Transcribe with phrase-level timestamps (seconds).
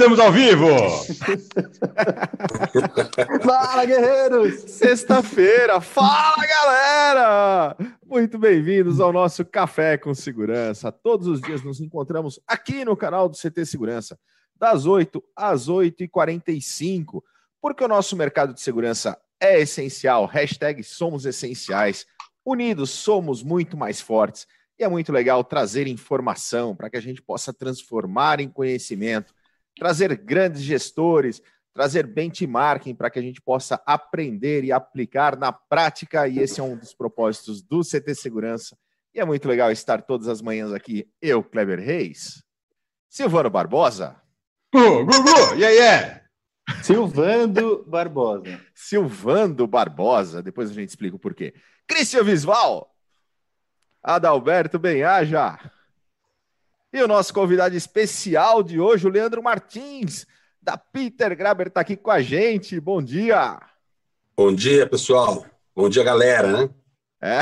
[0.00, 0.64] estamos ao vivo!
[3.44, 4.60] Fala, guerreiros!
[4.60, 7.76] Sexta-feira, fala galera!
[8.06, 10.90] Muito bem-vindos ao nosso Café com Segurança.
[10.90, 14.18] Todos os dias nos encontramos aqui no canal do CT Segurança,
[14.56, 17.22] das 8 às 8h45,
[17.60, 20.24] porque o nosso mercado de segurança é essencial.
[20.24, 22.06] Hashtag somos essenciais.
[22.42, 24.46] Unidos somos muito mais fortes.
[24.78, 29.34] E é muito legal trazer informação para que a gente possa transformar em conhecimento,
[29.80, 31.40] trazer grandes gestores,
[31.72, 36.28] trazer benchmarking para que a gente possa aprender e aplicar na prática.
[36.28, 38.76] E esse é um dos propósitos do CT Segurança.
[39.14, 42.44] E é muito legal estar todas as manhãs aqui, eu, Kleber Reis,
[43.08, 44.20] Silvano Barbosa.
[44.70, 46.24] Gugu, e aí, é?
[46.82, 48.60] Silvando Barbosa.
[48.74, 51.54] Silvando Barbosa, depois a gente explica o porquê.
[51.88, 52.94] Cristian Visval.
[54.02, 55.58] Adalberto Benhaja.
[56.92, 60.26] E o nosso convidado especial de hoje, o Leandro Martins,
[60.60, 62.80] da Peter Graber, está aqui com a gente.
[62.80, 63.60] Bom dia.
[64.36, 65.46] Bom dia, pessoal.
[65.72, 66.70] Bom dia, galera, né?
[67.22, 67.38] É,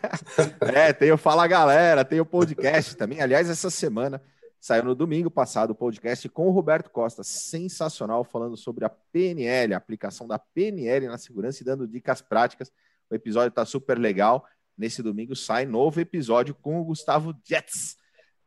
[0.88, 3.20] é tem o Fala Galera, tem o podcast também.
[3.20, 4.22] Aliás, essa semana
[4.58, 9.74] saiu no domingo passado o podcast com o Roberto Costa, sensacional, falando sobre a PNL,
[9.74, 12.72] a aplicação da PNL na segurança e dando dicas práticas.
[13.10, 14.46] O episódio está super legal.
[14.78, 17.97] Nesse domingo sai novo episódio com o Gustavo Jets.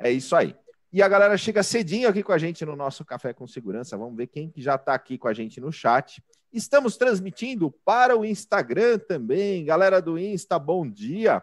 [0.04, 0.56] É isso aí.
[0.92, 3.96] E a galera chega cedinho aqui com a gente no nosso Café com Segurança.
[3.96, 6.22] Vamos ver quem que já está aqui com a gente no chat.
[6.52, 9.64] Estamos transmitindo para o Instagram também.
[9.64, 11.42] Galera do Insta, bom dia.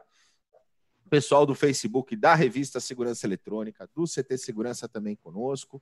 [1.09, 5.81] Pessoal do Facebook, da revista Segurança Eletrônica, do CT Segurança também conosco.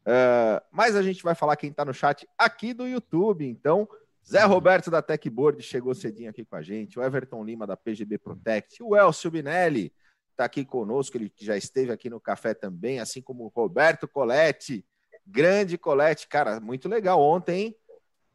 [0.00, 3.46] Uh, mas a gente vai falar quem está no chat aqui do YouTube.
[3.46, 3.88] Então,
[4.26, 8.18] Zé Roberto da Techboard chegou cedinho aqui com a gente, o Everton Lima da PGB
[8.18, 9.92] Protect, o Elcio Binelli
[10.38, 14.86] está aqui conosco, ele já esteve aqui no café também, assim como o Roberto Coletti,
[15.26, 17.76] grande Coletti, cara, muito legal ontem, hein?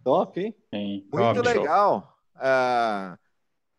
[0.03, 0.37] Top,
[0.73, 1.07] hein?
[1.09, 2.19] Muito Top, legal.
[2.35, 3.17] Uh,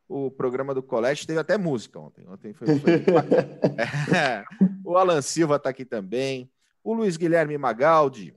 [0.08, 2.26] o programa do Colete teve até música ontem.
[2.26, 2.78] Ontem foi.
[2.78, 2.92] foi...
[4.16, 4.42] é.
[4.82, 6.50] O Alan Silva está aqui também.
[6.82, 8.34] O Luiz Guilherme Magaldi,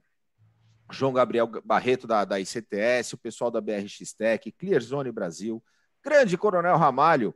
[0.92, 5.64] João Gabriel Barreto da, da ICTS, o pessoal da BRX Tech, Clearzone Brasil,
[6.04, 7.34] Grande Coronel Ramalho,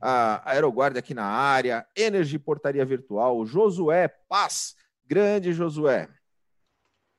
[0.00, 4.74] a Aeroguarda aqui na área, Energy Portaria Virtual, Josué Paz,
[5.06, 6.08] grande Josué.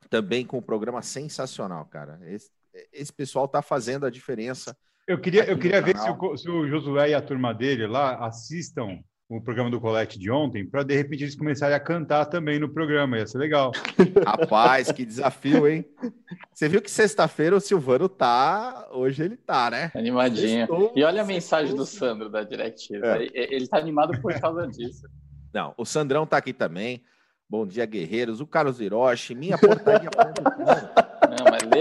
[0.10, 2.20] Também com um programa sensacional, cara.
[2.24, 2.50] Esse,
[2.92, 4.76] esse pessoal tá fazendo a diferença.
[5.08, 8.26] Eu queria, eu queria ver se o, se o Josué e a turma dele lá
[8.26, 9.02] assistam
[9.38, 12.68] o programa do Colette de ontem, para de repente eles começarem a cantar também no
[12.68, 13.72] programa, ia ser legal.
[14.26, 15.86] Rapaz, que desafio, hein?
[16.54, 19.92] Você viu que sexta-feira o Silvano tá, hoje ele tá, né?
[19.96, 20.64] Animadinho.
[20.64, 20.92] Estou...
[20.96, 23.24] E olha a mensagem do Sandro da Directiva.
[23.24, 23.30] É.
[23.34, 25.08] Ele tá animado por causa disso.
[25.54, 27.02] Não, o Sandrão tá aqui também.
[27.50, 28.42] Bom dia, guerreiros.
[28.42, 30.10] O Carlos Hiroshi, minha portaria.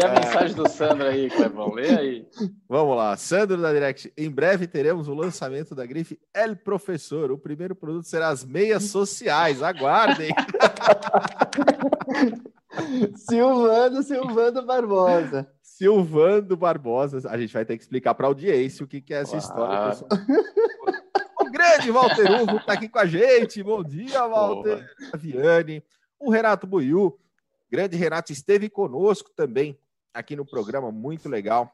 [0.02, 1.72] A mensagem do Sandro aí, Clevão.
[1.72, 2.26] Lê aí.
[2.68, 3.16] Vamos lá.
[3.16, 4.12] Sandro da Direct.
[4.16, 7.30] Em breve teremos o lançamento da grife El Professor.
[7.30, 9.62] O primeiro produto será as meias sociais.
[9.62, 10.34] Aguardem.
[13.16, 15.50] Silvando, Silvando Barbosa.
[15.62, 17.28] Silvando Barbosa.
[17.28, 19.96] A gente vai ter que explicar para a audiência o que, que é essa história.
[21.40, 23.62] o grande Walter Uvo está aqui com a gente.
[23.62, 24.88] Bom dia, Walter.
[25.16, 25.82] Viane.
[26.18, 27.18] O Renato Buiu
[27.70, 29.78] Grande Renato esteve conosco também
[30.12, 31.72] aqui no programa, muito legal.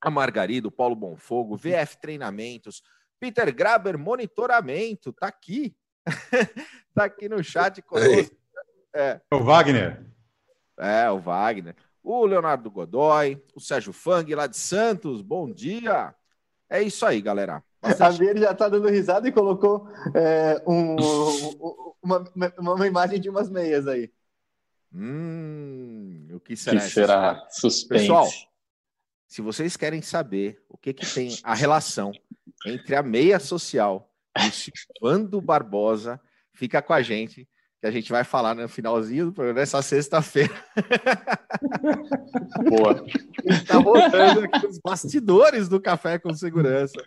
[0.00, 2.82] A Margarida, o Paulo Bonfogo, VF Treinamentos,
[3.18, 5.74] Peter Graber Monitoramento, tá aqui.
[6.94, 8.36] tá aqui no chat conosco.
[8.94, 9.20] É.
[9.32, 10.04] O Wagner.
[10.78, 11.74] É, o Wagner.
[12.02, 16.14] O Leonardo Godoy, o Sérgio Fang, lá de Santos, bom dia.
[16.68, 17.62] É isso aí, galera.
[17.80, 18.02] Bastante...
[18.02, 20.96] A Vieira já tá dando risada e colocou é, um,
[22.02, 22.24] uma,
[22.58, 24.12] uma imagem de umas meias aí.
[24.92, 26.80] Hum, que será?
[26.80, 27.46] Que será?
[27.50, 28.02] Suspense.
[28.02, 28.28] Pessoal,
[29.26, 32.12] se vocês querem saber o que, que tem a relação
[32.66, 36.20] entre a meia social e o Silvando Barbosa,
[36.52, 37.48] fica com a gente,
[37.80, 40.54] que a gente vai falar no finalzinho do programa sexta-feira.
[42.68, 43.04] Boa.
[43.44, 47.02] Está voltando aqui os bastidores do Café com Segurança.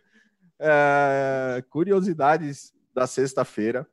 [0.59, 3.87] É, curiosidades da sexta-feira.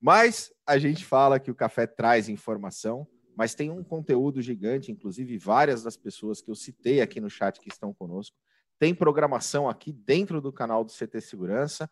[0.00, 5.36] Mas a gente fala que o café traz informação mas tem um conteúdo gigante, inclusive
[5.38, 8.36] várias das pessoas que eu citei aqui no chat que estão conosco.
[8.78, 11.90] Tem programação aqui dentro do canal do CT Segurança.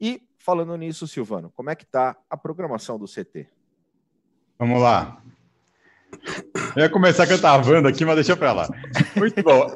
[0.00, 3.48] E falando nisso, Silvano, como é que está a programação do CT?
[4.58, 5.22] Vamos lá.
[6.76, 8.68] Eu ia começar cantavando aqui, mas deixa para lá.
[9.16, 9.66] Muito bom.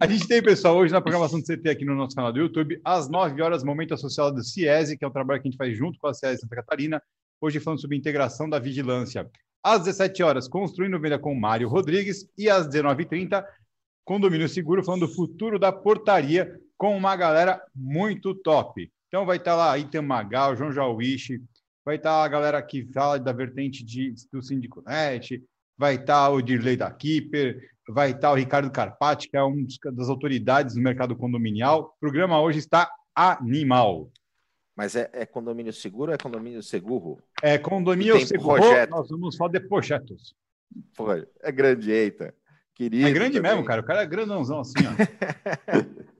[0.00, 2.80] A gente tem, pessoal, hoje na programação do CT aqui no nosso canal do YouTube,
[2.84, 5.76] às 9 horas, Momento Associado do CIESE, que é um trabalho que a gente faz
[5.76, 7.02] junto com a CIESE Santa Catarina.
[7.40, 9.30] Hoje falando sobre integração da vigilância
[9.62, 12.28] Às 17 horas, Construindo Venda com Mário Rodrigues.
[12.36, 13.44] E às 19h30,
[14.04, 18.90] Condomínio Seguro, falando do futuro da portaria, com uma galera muito top.
[19.06, 21.40] Então vai estar lá Item Magal, João Jauiche,
[21.84, 25.42] vai estar a galera que fala da vertente de, do Síndico Net,
[25.78, 30.08] vai estar o Dirley da Keeper, vai estar o Ricardo Carpati, que é um das
[30.08, 31.94] autoridades do mercado condominial.
[31.96, 34.10] O programa hoje está animal.
[34.76, 37.18] Mas é, é condomínio seguro ou é condomínio seguro?
[37.42, 38.62] É condomínio seguro.
[38.62, 38.90] Projeto.
[38.90, 40.34] Nós vamos falar de projetos.
[40.96, 42.34] Pô, é grande, eita.
[42.74, 43.52] Querido é grande também.
[43.52, 43.82] mesmo, cara.
[43.82, 44.92] O cara é grandãozão assim, ó.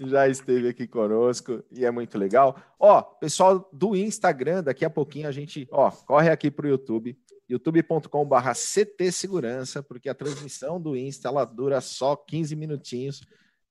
[0.00, 2.56] Já esteve aqui conosco e é muito legal.
[2.78, 7.16] Ó, pessoal do Instagram, daqui a pouquinho a gente, ó, corre aqui para o YouTube,
[7.48, 13.20] youtube.com/barra CT Segurança, porque a transmissão do Insta ela dura só 15 minutinhos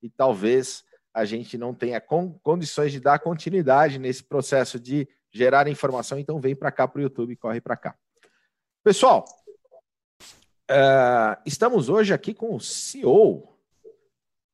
[0.02, 2.00] e talvez a gente não tenha
[2.42, 7.02] condições de dar continuidade nesse processo de gerar informação, então vem para cá para o
[7.02, 7.96] YouTube, corre para cá.
[8.82, 9.24] Pessoal,
[10.70, 13.48] uh, estamos hoje aqui com o CEO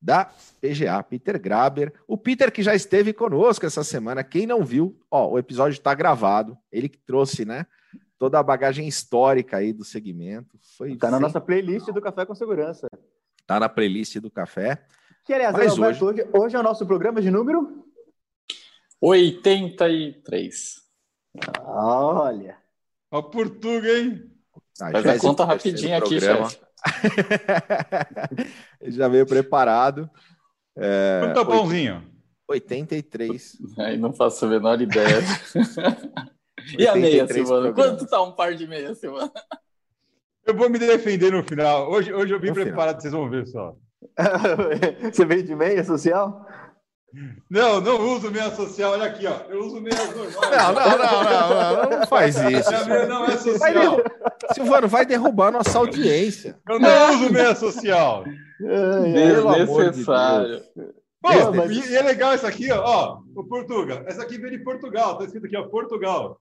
[0.01, 0.25] da
[0.59, 1.93] PGA, Peter Graber.
[2.07, 4.23] O Peter que já esteve conosco essa semana.
[4.23, 6.57] Quem não viu, ó, o episódio está gravado.
[6.71, 7.67] Ele que trouxe, né,
[8.17, 10.57] toda a bagagem histórica aí do segmento.
[10.77, 12.87] Foi tá na nossa playlist do Café com Segurança.
[13.45, 14.83] Tá na playlist do Café.
[15.23, 16.27] Que, aliás, Mas Alberto, hoje...
[16.33, 17.85] hoje é o nosso programa de número?
[18.99, 20.81] 83.
[21.59, 22.57] Olha.
[23.11, 24.31] Ó, Portuga, hein?
[24.81, 26.59] Ah, Faz a conta rapidinho aqui, chefe.
[28.87, 30.09] já veio preparado.
[30.75, 32.11] É, Quanto é pãozinho?
[32.47, 33.57] 83.
[33.79, 35.19] Aí não faço a menor ideia.
[36.77, 37.73] e a meia, Silvano?
[37.73, 39.31] Quanto tá um par de meia, Silvano?
[40.45, 41.89] Eu vou me defender no final.
[41.91, 43.01] Hoje, hoje eu vim no preparado, final.
[43.01, 43.75] vocês vão ver só.
[45.11, 46.45] Você veio de meia social?
[47.49, 48.93] Não, não uso meia social.
[48.93, 49.35] Olha aqui, ó.
[49.49, 50.35] Eu uso meia normais.
[50.35, 52.73] Não, não, não, não, não, não faz isso.
[52.73, 53.59] A meia não é social.
[53.59, 53.73] Vai
[54.53, 56.57] Silvano, vai derrubar nossa audiência.
[56.69, 58.23] Eu não uso meia social.
[58.59, 60.61] Desnecessário.
[61.21, 61.89] Pô, mas...
[61.89, 62.81] e, é legal isso aqui, ó.
[62.83, 64.03] ó o Portugal.
[64.07, 65.17] Essa aqui vem de Portugal.
[65.17, 66.39] Tá escrito aqui, ó, Portugal.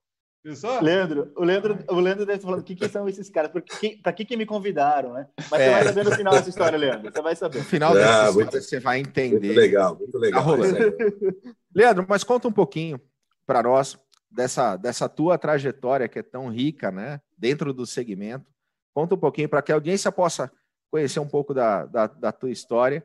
[0.82, 3.98] Leandro, o Leandro, o Leandro deve estar falando o que, que são esses caras, porque
[4.02, 5.28] para que, que me convidaram, né?
[5.50, 5.66] Mas é.
[5.66, 7.12] você vai saber no final dessa história, Leandro.
[7.12, 7.58] Você vai saber.
[7.58, 9.48] No final dessa ah, muito, você vai entender.
[9.48, 10.44] Muito legal, muito legal.
[10.44, 12.98] Tá Leandro, mas conta um pouquinho
[13.46, 13.98] para nós
[14.30, 17.20] dessa, dessa tua trajetória que é tão rica, né?
[17.36, 18.46] Dentro do segmento.
[18.94, 20.50] Conta um pouquinho para que a audiência possa
[20.90, 23.04] conhecer um pouco da, da, da tua história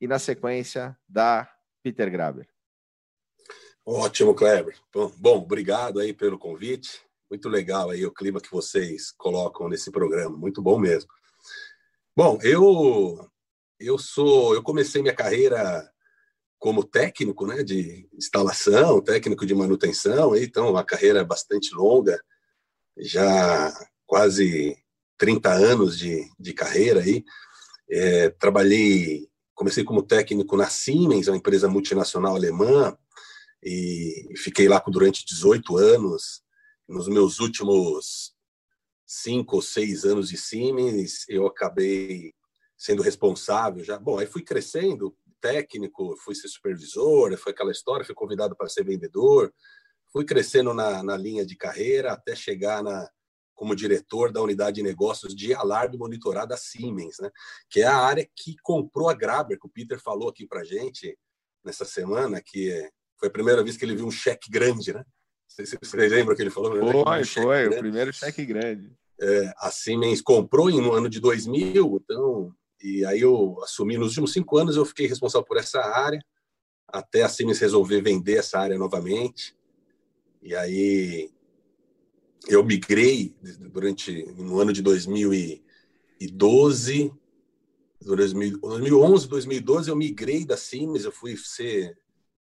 [0.00, 1.50] e, na sequência, da
[1.82, 2.46] Peter Graber.
[3.88, 4.76] Ótimo, Kleber.
[5.16, 7.00] Bom, obrigado aí pelo convite.
[7.30, 10.36] Muito legal aí o clima que vocês colocam nesse programa.
[10.36, 11.08] Muito bom mesmo.
[12.16, 13.30] Bom, eu
[13.78, 15.88] eu sou, eu comecei minha carreira
[16.58, 22.18] como técnico, né, de instalação, técnico de manutenção, então uma carreira bastante longa,
[22.98, 23.72] já
[24.04, 24.76] quase
[25.18, 27.22] 30 anos de, de carreira aí.
[27.88, 32.96] É, trabalhei, comecei como técnico na Siemens, uma empresa multinacional alemã,
[33.68, 36.40] e fiquei lá durante 18 anos.
[36.88, 38.32] Nos meus últimos
[39.04, 42.32] cinco ou seis anos de Siemens, eu acabei
[42.78, 43.98] sendo responsável já.
[43.98, 48.84] Bom, aí fui crescendo, técnico, fui ser supervisor, foi aquela história, fui convidado para ser
[48.84, 49.52] vendedor,
[50.12, 53.10] fui crescendo na, na linha de carreira até chegar na,
[53.52, 57.32] como diretor da unidade de negócios de alarme monitorada da Siemens, né?
[57.68, 61.18] que é a área que comprou a Graber, que o Peter falou aqui para gente
[61.64, 65.04] nessa semana, que é foi a primeira vez que ele viu um cheque grande, né?
[65.48, 66.72] Vocês, vocês lembram que ele falou?
[66.72, 67.76] Foi, um foi, grande.
[67.76, 68.92] o primeiro cheque grande.
[69.18, 74.32] É, a Siemens comprou no ano de 2000, então, e aí eu assumi nos últimos
[74.32, 76.22] cinco anos, eu fiquei responsável por essa área,
[76.86, 79.56] até a Siemens resolver vender essa área novamente.
[80.42, 81.30] E aí
[82.46, 83.34] eu migrei
[83.72, 87.12] durante no ano de 2012,
[88.02, 91.96] 2011, 2012 eu migrei da Siemens, eu fui ser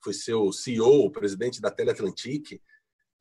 [0.03, 2.61] fui ser o CEO, o presidente da Teleatlantic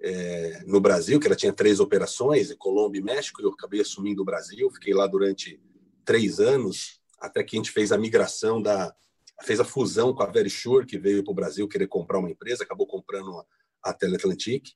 [0.01, 4.21] é, no Brasil, que ela tinha três operações, Colômbia e México, e eu acabei assumindo
[4.21, 5.61] o Brasil, fiquei lá durante
[6.05, 8.95] três anos, até que a gente fez a migração da
[9.41, 12.63] fez a fusão com a Verisure, que veio para o Brasil querer comprar uma empresa,
[12.63, 13.41] acabou comprando
[13.81, 14.73] a Teleatlantic.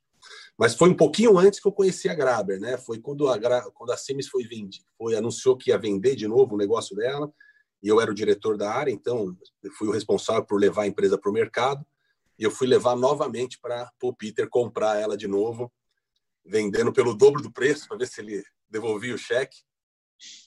[0.57, 2.77] Mas foi um pouquinho antes que eu conheci a Graber, né?
[2.77, 3.37] Foi quando a,
[3.71, 7.29] quando a Siemens foi, vendi, foi anunciou que ia vender de novo o negócio dela,
[7.81, 9.35] e eu era o diretor da área, então
[9.77, 11.85] fui o responsável por levar a empresa para o mercado
[12.37, 15.71] e eu fui levar novamente para o Peter comprar ela de novo,
[16.45, 19.57] vendendo pelo dobro do preço para ver se ele devolvia o cheque.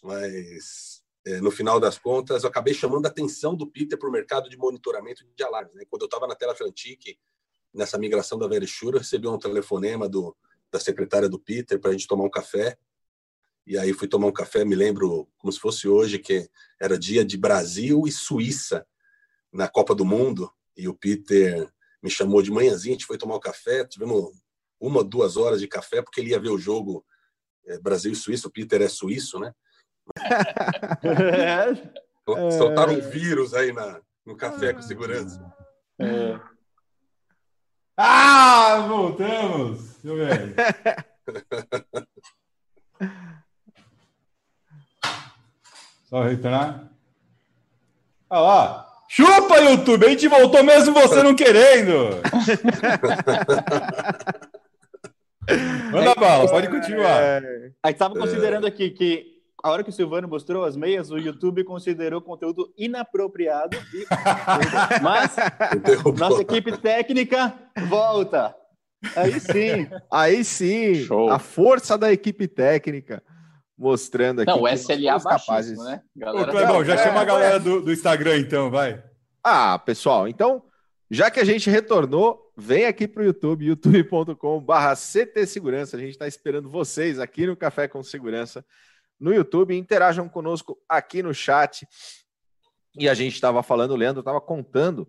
[0.02, 4.12] Mas é, no final das contas, eu acabei chamando a atenção do Peter para o
[4.12, 5.74] mercado de monitoramento de alarmes.
[5.74, 5.84] Né?
[5.88, 7.18] Quando eu estava na Tela Atlantic,
[7.72, 10.36] nessa migração da Verisure, eu recebi um telefonema do,
[10.70, 12.78] da secretária do Peter para a gente tomar um café.
[13.66, 16.48] E aí fui tomar um café, me lembro como se fosse hoje, que
[16.80, 18.86] era dia de Brasil e Suíça
[19.52, 20.52] na Copa do Mundo.
[20.76, 21.68] E o Peter
[22.06, 24.30] me chamou de manhãzinha, a gente foi tomar um café, tivemos
[24.78, 27.04] uma, duas horas de café, porque ele ia ver o jogo
[27.66, 28.46] é, Brasil e Suíça.
[28.46, 29.52] O Peter é suíço, né?
[31.02, 31.74] é.
[32.56, 35.52] Soltaram um vírus aí na, no café com segurança.
[35.98, 36.38] É.
[37.96, 39.96] Ah, voltamos!
[40.00, 40.54] Deixa eu ver.
[46.04, 46.88] Só retornar.
[48.30, 48.85] Olha lá.
[49.16, 50.04] Chupa, YouTube!
[50.04, 52.20] A gente voltou mesmo você não querendo!
[55.90, 57.22] Manda bala, pode continuar.
[57.22, 57.70] É...
[57.82, 59.24] Aí estava considerando aqui que
[59.64, 63.78] a hora que o Silvano mostrou as meias, o YouTube considerou conteúdo inapropriado.
[63.94, 64.04] E...
[65.02, 65.34] Mas
[66.18, 67.54] nossa equipe técnica
[67.88, 68.54] volta.
[69.16, 69.88] Aí sim.
[70.12, 70.96] Aí sim.
[71.06, 71.30] Show.
[71.30, 73.22] A força da equipe técnica
[73.76, 74.50] mostrando aqui.
[74.50, 75.78] Não, o SLA capazes.
[75.78, 76.02] né?
[76.16, 76.48] Galera...
[76.48, 79.02] Ô, Clebão, já é, chama a galera do, do Instagram então, vai.
[79.42, 80.62] Ah, pessoal, então,
[81.10, 85.96] já que a gente retornou, vem aqui para o YouTube, youtube.com/barra CT Segurança.
[85.96, 88.64] A gente está esperando vocês aqui no Café com Segurança
[89.20, 89.76] no YouTube.
[89.76, 91.86] Interajam conosco aqui no chat.
[92.98, 95.06] E a gente estava falando, o Leandro estava contando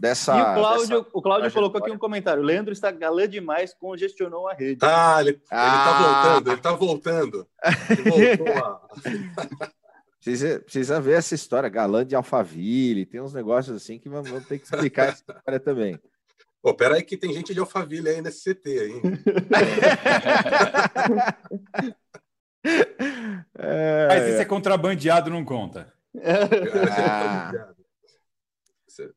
[0.00, 0.36] dessa.
[0.36, 1.06] E o Cláudio, dessa...
[1.12, 2.42] o Cláudio colocou aqui um comentário.
[2.42, 4.78] O Leandro está galã demais, congestionou a rede.
[4.82, 6.02] Ah, ele, está ah.
[6.02, 7.46] voltando, ele está voltando.
[7.90, 8.80] Ele voltou a...
[10.22, 14.58] Precisa, precisa ver essa história, galã de Alphaville, tem uns negócios assim que vamos ter
[14.58, 15.98] que explicar essa história também.
[16.60, 19.00] Pô, peraí que tem gente de Alphaville aí nesse CT, hein?
[23.58, 25.90] é, Mas isso é contrabandeado, não conta.
[26.22, 27.50] Ah.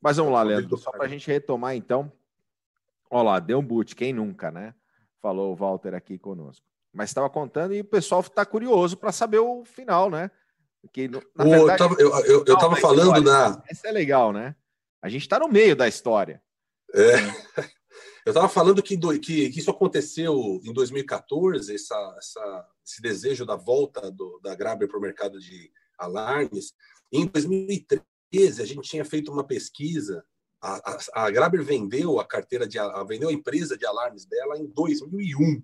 [0.01, 2.11] Mas vamos lá, Leandro, só para a gente retomar então.
[3.09, 4.73] Olha lá, deu um boot, quem nunca, né?
[5.21, 6.65] Falou o Walter aqui conosco.
[6.91, 10.29] Mas estava contando e o pessoal está curioso para saber o final, né?
[10.81, 13.63] Porque, na verdade, eu, eu, eu tava falando na.
[13.69, 14.55] Essa é legal, né?
[15.01, 16.41] A gente está no meio da história.
[16.93, 17.13] É.
[18.25, 23.45] Eu estava falando que, do, que, que, isso aconteceu em 2014, essa, essa, esse desejo
[23.45, 26.73] da volta do, da Graber para o mercado de alarmes.
[27.11, 28.01] Em 2013,
[28.33, 30.25] a gente tinha feito uma pesquisa.
[30.59, 34.57] A, a, a Graber vendeu a carteira de a, vendeu a empresa de alarmes dela
[34.57, 35.63] em 2001.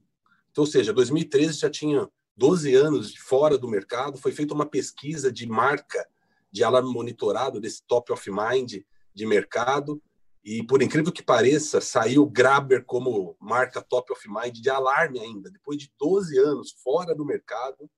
[0.52, 4.20] Então, ou seja, 2013 já tinha 12 anos fora do mercado.
[4.20, 6.08] Foi feita uma pesquisa de marca
[6.52, 8.84] de alarme monitorado desse top of mind
[9.14, 10.02] de mercado
[10.44, 15.52] e por incrível que pareça, saiu Graber como marca top of mind de alarme ainda.
[15.52, 17.90] Depois de 12 anos fora do mercado,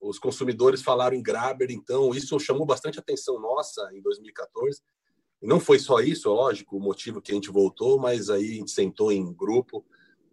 [0.00, 4.80] os consumidores falaram em Graber, então isso chamou bastante atenção nossa em 2014.
[5.42, 8.54] E não foi só isso, lógico, o motivo que a gente voltou, mas aí a
[8.54, 9.84] gente sentou em grupo.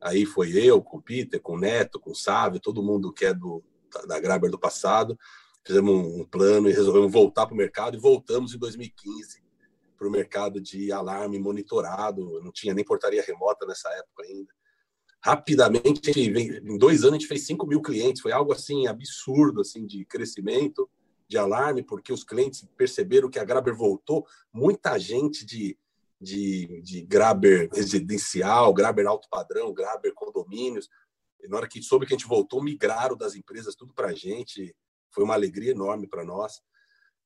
[0.02, 3.26] Aí foi eu, com o Peter, com o Neto, com o Sávio, todo mundo que
[3.26, 3.64] é do,
[4.08, 5.18] da Graber do passado.
[5.66, 9.44] Fizemos um plano e resolvemos voltar para o mercado e voltamos em 2015
[9.98, 14.54] para o mercado de alarme monitorado, não tinha nem portaria remota nessa época ainda.
[15.24, 19.86] Rapidamente, em dois anos, a gente fez 5 mil clientes, foi algo assim absurdo assim
[19.86, 20.90] de crescimento
[21.28, 25.78] de alarme, porque os clientes perceberam que a Graber voltou, muita gente de,
[26.20, 30.90] de, de Graber residencial, Graber alto padrão, Graber condomínios,
[31.42, 34.14] e na hora que soube que a gente voltou, migraram das empresas tudo para a
[34.14, 34.76] gente,
[35.10, 36.62] foi uma alegria enorme para nós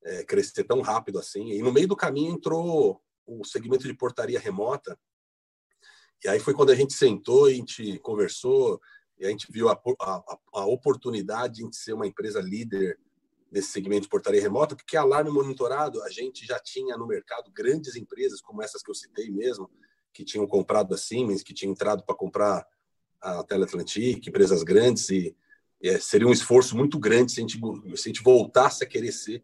[0.03, 1.51] é, crescer tão rápido assim.
[1.51, 4.97] E no meio do caminho entrou o segmento de portaria remota.
[6.23, 8.81] E aí foi quando a gente sentou, a gente conversou,
[9.19, 12.99] e a gente viu a, a, a oportunidade de ser uma empresa líder
[13.51, 17.95] nesse segmento de portaria remota, porque alarme monitorado a gente já tinha no mercado grandes
[17.95, 19.69] empresas como essas que eu citei mesmo,
[20.13, 22.67] que tinham comprado a Siemens, que tinham entrado para comprar
[23.21, 25.35] a Teleatlantic, empresas grandes, e,
[25.81, 28.87] e é, seria um esforço muito grande se a, gente, se a gente voltasse a
[28.87, 29.43] querer ser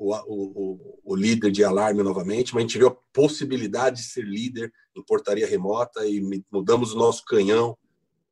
[0.00, 4.24] o, o, o, líder de alarme novamente, mas a gente viu a possibilidade de ser
[4.24, 7.76] líder em portaria remota e mudamos o nosso canhão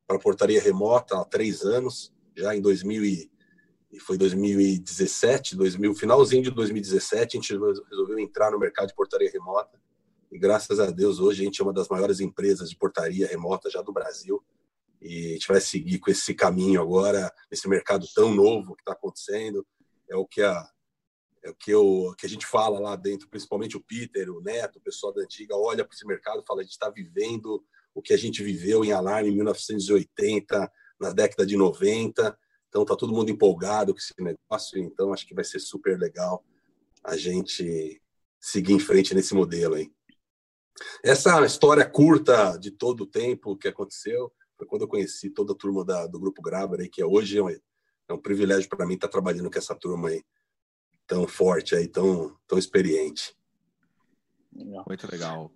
[0.07, 3.31] para portaria remota há três anos, já em 2000 e,
[4.01, 7.53] foi 2017, 2000, finalzinho de 2017, a gente
[7.91, 9.79] resolveu entrar no mercado de portaria remota.
[10.31, 13.69] E graças a Deus hoje a gente é uma das maiores empresas de portaria remota
[13.71, 14.43] já do Brasil.
[15.01, 18.93] E a gente vai seguir com esse caminho agora, esse mercado tão novo que está
[18.93, 19.67] acontecendo,
[20.09, 20.69] é o que a
[21.59, 25.13] que, eu, que a gente fala lá dentro, principalmente o Peter, o Neto, o pessoal
[25.13, 27.65] da antiga, olha para esse mercado e fala: a gente está vivendo
[27.95, 32.39] o que a gente viveu em alarme em 1980, na década de 90.
[32.69, 34.79] Então, está todo mundo empolgado com esse negócio.
[34.79, 36.45] Então, acho que vai ser super legal
[37.03, 38.01] a gente
[38.41, 39.91] seguir em frente nesse modelo aí.
[41.03, 45.57] Essa história curta de todo o tempo que aconteceu foi quando eu conheci toda a
[45.57, 47.59] turma da, do Grupo Graber, aí, que é hoje é
[48.09, 50.23] é um privilégio para mim estar trabalhando com essa turma aí
[51.09, 53.35] tão forte aí, tão, tão experiente.
[54.53, 55.51] Muito legal.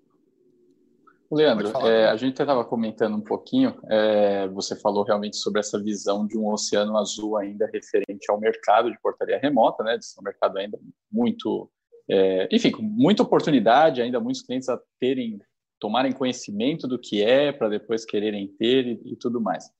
[1.30, 6.26] Leandro, é, a gente estava comentando um pouquinho, é, você falou realmente sobre essa visão
[6.26, 10.24] de um oceano azul ainda referente ao mercado de portaria remota, né, de ser um
[10.24, 10.78] mercado ainda
[11.10, 11.70] muito,
[12.10, 15.40] é, enfim, com muita oportunidade, ainda muitos clientes a terem,
[15.80, 19.70] tomarem conhecimento do que é, para depois quererem ter e, e, tudo mais.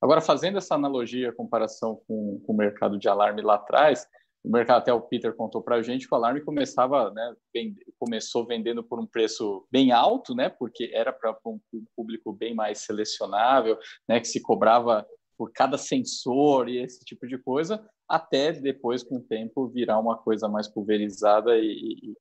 [0.00, 4.08] Agora, fazendo essa analogia, comparação com, com o mercado de alarme lá atrás,
[4.44, 7.34] o mercado, até o Peter contou para a gente que o alarme começava, né,
[7.98, 11.60] começou vendendo por um preço bem alto, né, porque era para um
[11.94, 15.06] público bem mais selecionável, né, que se cobrava
[15.38, 20.18] por cada sensor e esse tipo de coisa, até depois, com o tempo, virar uma
[20.18, 22.14] coisa mais pulverizada e, e,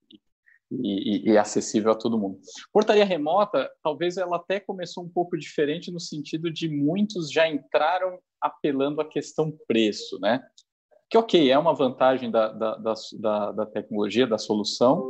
[0.71, 2.39] e, e, acessível a todo mundo.
[2.71, 8.19] Portaria remota, talvez ela até começou um pouco diferente no sentido de muitos já entraram
[8.39, 10.41] apelando à questão preço, né?
[11.11, 12.77] Que, ok, é uma vantagem da, da,
[13.19, 15.05] da, da tecnologia, da solução,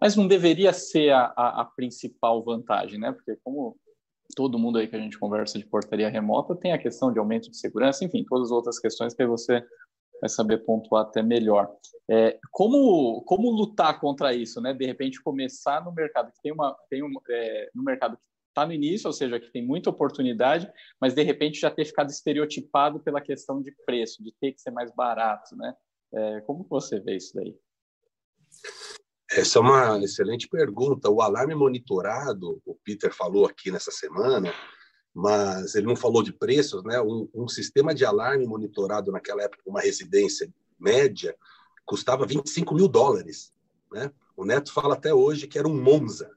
[0.00, 3.12] mas não deveria ser a, a, a, principal vantagem, né?
[3.12, 3.76] Porque como
[4.34, 7.50] todo mundo aí que a gente conversa de portaria remota tem a questão de aumento
[7.50, 9.62] de segurança, enfim, todas as outras questões que você
[10.22, 11.70] vai saber pontuar até melhor.
[12.10, 14.72] É, como, como lutar contra isso, né?
[14.72, 18.22] De repente começar no mercado que tem uma tem um, é, no mercado que
[18.56, 22.08] está no início, ou seja, que tem muita oportunidade, mas de repente já ter ficado
[22.08, 25.74] estereotipado pela questão de preço, de ter que ser mais barato, né?
[26.14, 27.54] É, como você vê isso daí?
[29.30, 31.10] Essa é uma excelente pergunta.
[31.10, 34.54] O alarme monitorado, o Peter falou aqui nessa semana,
[35.12, 36.98] mas ele não falou de preços, né?
[37.02, 41.36] Um, um sistema de alarme monitorado naquela época, uma residência média,
[41.84, 43.52] custava 25 mil dólares,
[43.92, 44.10] né?
[44.34, 46.35] O Neto fala até hoje que era um Monza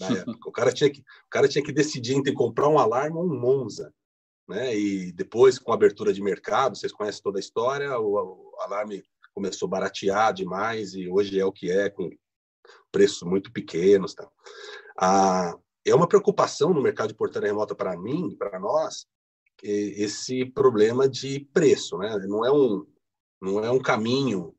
[0.00, 0.48] época.
[0.48, 3.38] O cara tinha que, o cara tinha que decidir entre comprar um alarme ou um
[3.38, 3.92] Monza.
[4.48, 4.76] Né?
[4.76, 9.02] E depois, com a abertura de mercado, vocês conhecem toda a história, o, o alarme
[9.34, 12.10] começou a baratear demais e hoje é o que é, com
[12.90, 14.14] preços muito pequenos.
[14.14, 14.28] Tá?
[14.98, 15.54] Ah,
[15.84, 19.06] é uma preocupação no mercado de portaria remota para mim, para nós,
[19.62, 21.98] esse problema de preço.
[21.98, 22.16] Né?
[22.26, 22.86] Não, é um,
[23.40, 24.54] não é um caminho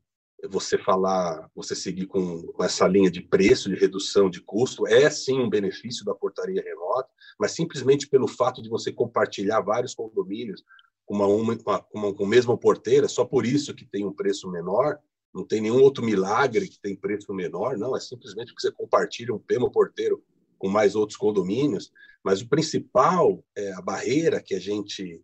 [0.46, 5.40] você falar, você seguir com, essa linha de preço, de redução de custo, é sim
[5.40, 10.62] um benefício da portaria remota, mas simplesmente pelo fato de você compartilhar vários condomínios
[11.04, 14.48] com uma, uma, uma, com a mesma porteira, só por isso que tem um preço
[14.48, 14.98] menor,
[15.34, 19.34] não tem nenhum outro milagre que tem preço menor, não, é simplesmente porque você compartilha
[19.34, 20.22] um mesmo porteiro
[20.58, 21.90] com mais outros condomínios,
[22.22, 25.22] mas o principal, é, a barreira que a gente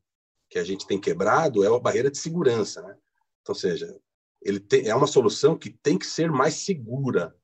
[0.48, 2.96] que a gente tem quebrado é a barreira de segurança, né?
[3.42, 3.98] Então, seja,
[4.44, 7.34] ele tem, é uma solução que tem que ser mais segura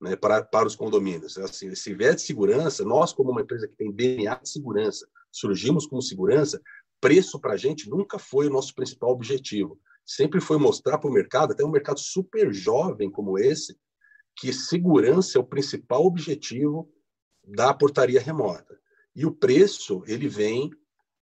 [0.00, 1.38] né, para, para os condomínios.
[1.38, 5.86] Assim, se vier de segurança, nós, como uma empresa que tem DNA de segurança, surgimos
[5.86, 6.60] como segurança,
[7.00, 9.80] preço para a gente nunca foi o nosso principal objetivo.
[10.04, 13.78] Sempre foi mostrar para o mercado, até um mercado super jovem como esse,
[14.36, 16.92] que segurança é o principal objetivo
[17.46, 18.78] da portaria remota.
[19.14, 20.70] E o preço, ele vem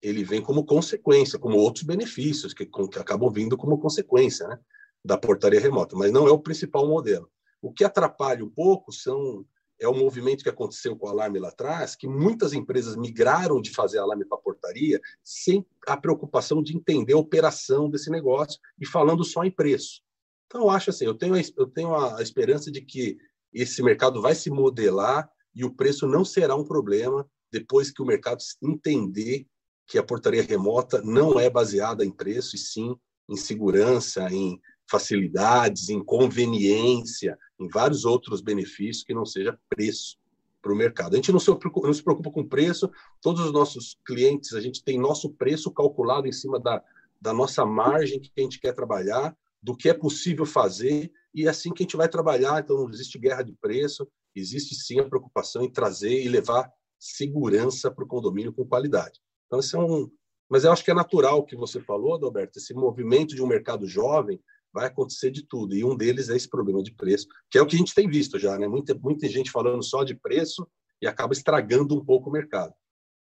[0.02, 4.58] ele vem como consequência, como outros benefícios que, que acabam vindo como consequência, né?
[5.04, 7.30] Da portaria remota, mas não é o principal modelo.
[7.62, 9.44] O que atrapalha um pouco são
[9.80, 13.70] é o movimento que aconteceu com o alarme lá atrás, que muitas empresas migraram de
[13.70, 19.24] fazer alarme para portaria sem a preocupação de entender a operação desse negócio e falando
[19.24, 20.02] só em preço.
[20.46, 23.16] Então, eu acho assim, eu tenho, a, eu tenho a esperança de que
[23.52, 28.06] esse mercado vai se modelar e o preço não será um problema depois que o
[28.06, 29.46] mercado entender
[29.86, 32.94] que a portaria remota não é baseada em preço, e sim
[33.28, 34.60] em segurança, em
[34.90, 40.18] facilidades, em conveniência, em vários outros benefícios que não seja preço
[40.60, 41.14] para o mercado.
[41.14, 44.60] A gente não se, preocupa, não se preocupa com preço, todos os nossos clientes, a
[44.60, 46.82] gente tem nosso preço calculado em cima da,
[47.20, 51.48] da nossa margem que a gente quer trabalhar, do que é possível fazer, e é
[51.48, 52.60] assim que a gente vai trabalhar.
[52.60, 57.90] Então, não existe guerra de preço, existe sim a preocupação em trazer e levar segurança
[57.90, 59.20] para o condomínio com qualidade.
[59.46, 60.10] Então, isso é um.
[60.48, 63.46] Mas eu acho que é natural o que você falou, Adalberto, esse movimento de um
[63.46, 64.40] mercado jovem
[64.72, 65.74] vai acontecer de tudo.
[65.74, 68.08] E um deles é esse problema de preço, que é o que a gente tem
[68.08, 68.68] visto já, né?
[68.68, 70.66] Muita, muita gente falando só de preço
[71.02, 72.72] e acaba estragando um pouco o mercado.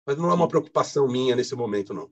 [0.05, 2.09] Mas não é uma preocupação minha nesse momento, não.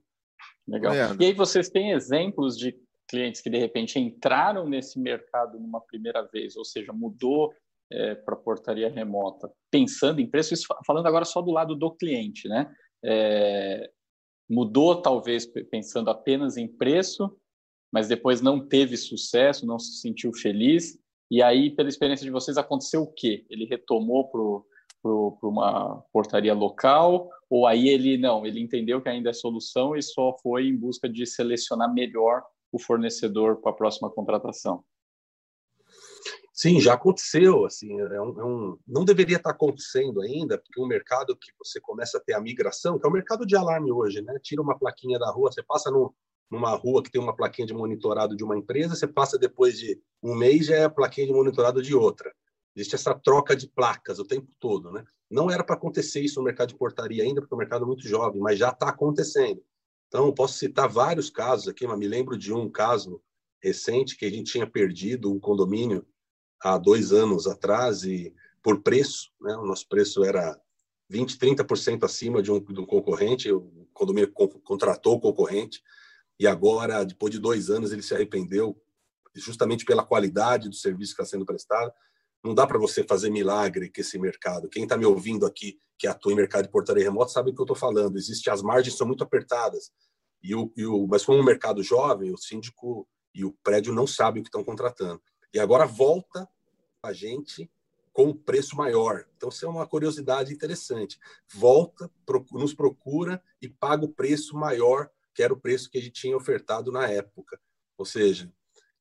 [0.67, 0.93] Legal.
[1.19, 2.75] E aí vocês têm exemplos de
[3.07, 7.53] clientes que de repente entraram nesse mercado numa primeira vez, ou seja, mudou
[7.91, 12.47] é, para portaria remota, pensando em preço, isso, falando agora só do lado do cliente,
[12.47, 12.73] né?
[13.03, 13.89] É,
[14.49, 17.37] mudou talvez pensando apenas em preço
[17.91, 20.97] mas depois não teve sucesso, não se sentiu feliz.
[21.29, 23.45] E aí, pela experiência de vocês, aconteceu o quê?
[23.49, 27.29] Ele retomou para uma portaria local?
[27.49, 31.09] Ou aí ele não, ele entendeu que ainda é solução e só foi em busca
[31.09, 34.83] de selecionar melhor o fornecedor para a próxima contratação.
[36.53, 37.65] Sim, já aconteceu.
[37.65, 41.79] Assim, é um, é um, não deveria estar acontecendo ainda, porque o mercado que você
[41.81, 44.37] começa a ter a migração, que é o mercado de alarme hoje, né?
[44.41, 46.13] Tira uma plaquinha da rua, você passa no,
[46.51, 49.97] numa rua que tem uma plaquinha de monitorado de uma empresa, você passa depois de
[50.21, 52.31] um mês já é a plaquinha de monitorado de outra.
[52.75, 55.03] Existe essa troca de placas o tempo todo, né?
[55.29, 58.05] Não era para acontecer isso no mercado de portaria ainda, porque o mercado é muito
[58.05, 59.63] jovem, mas já está acontecendo.
[60.07, 63.21] Então, posso citar vários casos aqui, mas me lembro de um caso
[63.63, 66.05] recente que a gente tinha perdido um condomínio
[66.61, 69.55] há dois anos atrás e por preço, né?
[69.55, 70.59] O nosso preço era
[71.09, 75.81] 20, 30% acima de um, de um concorrente, o condomínio contratou o concorrente
[76.41, 78.75] e agora, depois de dois anos, ele se arrependeu
[79.35, 81.93] justamente pela qualidade do serviço que está sendo prestado.
[82.43, 84.67] Não dá para você fazer milagre com esse mercado.
[84.67, 87.61] Quem está me ouvindo aqui, que atua em mercado de portaria remota, sabe o que
[87.61, 88.17] eu estou falando.
[88.17, 89.91] Existe, as margens são muito apertadas.
[90.41, 94.07] E o, e o, mas como um mercado jovem, o síndico e o prédio não
[94.07, 95.21] sabem o que estão contratando.
[95.53, 96.49] E agora volta
[97.03, 97.69] a gente
[98.11, 99.27] com um preço maior.
[99.37, 101.19] Então, isso é uma curiosidade interessante.
[101.53, 102.09] Volta,
[102.51, 106.35] nos procura e paga o preço maior que era o preço que a gente tinha
[106.35, 107.59] ofertado na época.
[107.97, 108.51] Ou seja,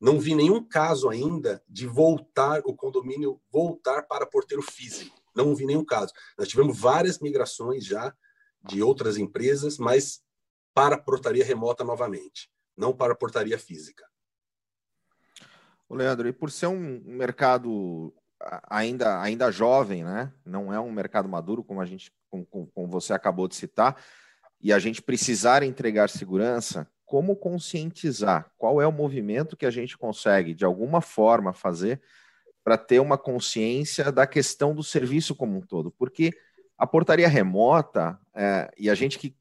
[0.00, 5.20] não vi nenhum caso ainda de voltar o condomínio voltar para porteiro físico.
[5.34, 6.12] Não vi nenhum caso.
[6.38, 8.14] Nós tivemos várias migrações já
[8.62, 10.22] de outras empresas, mas
[10.74, 14.04] para portaria remota novamente, não para portaria física.
[15.88, 18.14] Leandro, e por ser um mercado
[18.68, 20.32] ainda ainda jovem, né?
[20.44, 24.00] Não é um mercado maduro como a gente como, como você acabou de citar
[24.60, 28.52] e a gente precisar entregar segurança, como conscientizar?
[28.56, 32.00] Qual é o movimento que a gente consegue, de alguma forma, fazer
[32.62, 35.90] para ter uma consciência da questão do serviço como um todo?
[35.90, 36.30] Porque
[36.78, 39.34] a portaria remota, é, e a gente que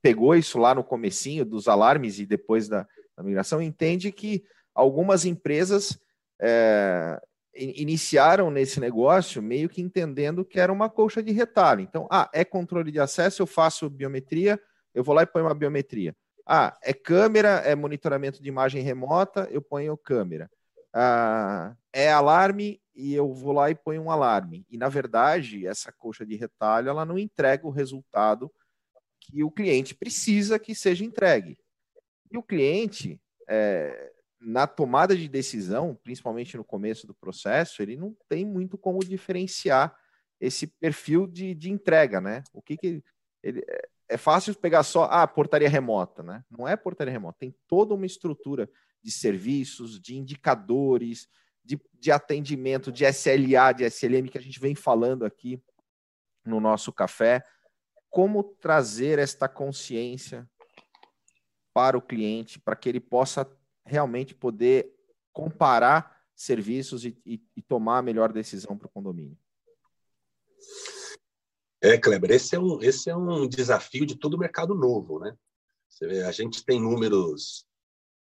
[0.00, 2.86] pegou isso lá no comecinho dos alarmes e depois da,
[3.16, 5.98] da migração, entende que algumas empresas
[6.40, 7.20] é,
[7.56, 11.80] iniciaram nesse negócio meio que entendendo que era uma colcha de retalho.
[11.80, 14.60] Então, ah, é controle de acesso, eu faço biometria,
[14.94, 16.14] eu vou lá e ponho uma biometria.
[16.46, 20.50] Ah, é câmera, é monitoramento de imagem remota, eu ponho câmera.
[20.92, 24.64] Ah, é alarme e eu vou lá e ponho um alarme.
[24.70, 28.50] E na verdade, essa colcha de retalho ela não entrega o resultado
[29.20, 31.58] que o cliente precisa que seja entregue.
[32.30, 38.16] E o cliente, é, na tomada de decisão, principalmente no começo do processo, ele não
[38.28, 39.96] tem muito como diferenciar
[40.40, 42.42] esse perfil de, de entrega, né?
[42.52, 43.02] O que, que
[43.42, 46.44] ele é, é fácil pegar só a ah, portaria remota, né?
[46.50, 48.68] Não é portaria remota, tem toda uma estrutura
[49.02, 51.28] de serviços, de indicadores,
[51.64, 55.60] de, de atendimento, de SLA, de SLM que a gente vem falando aqui
[56.44, 57.42] no nosso café.
[58.10, 60.48] Como trazer esta consciência
[61.74, 63.44] para o cliente, para que ele possa
[63.86, 64.92] realmente poder
[65.32, 69.38] comparar serviços e, e, e tomar a melhor decisão para o condomínio.
[71.80, 75.36] É, Kleber, esse é um, esse é um desafio de todo mercado novo, né?
[76.00, 77.66] Vê, a gente tem números,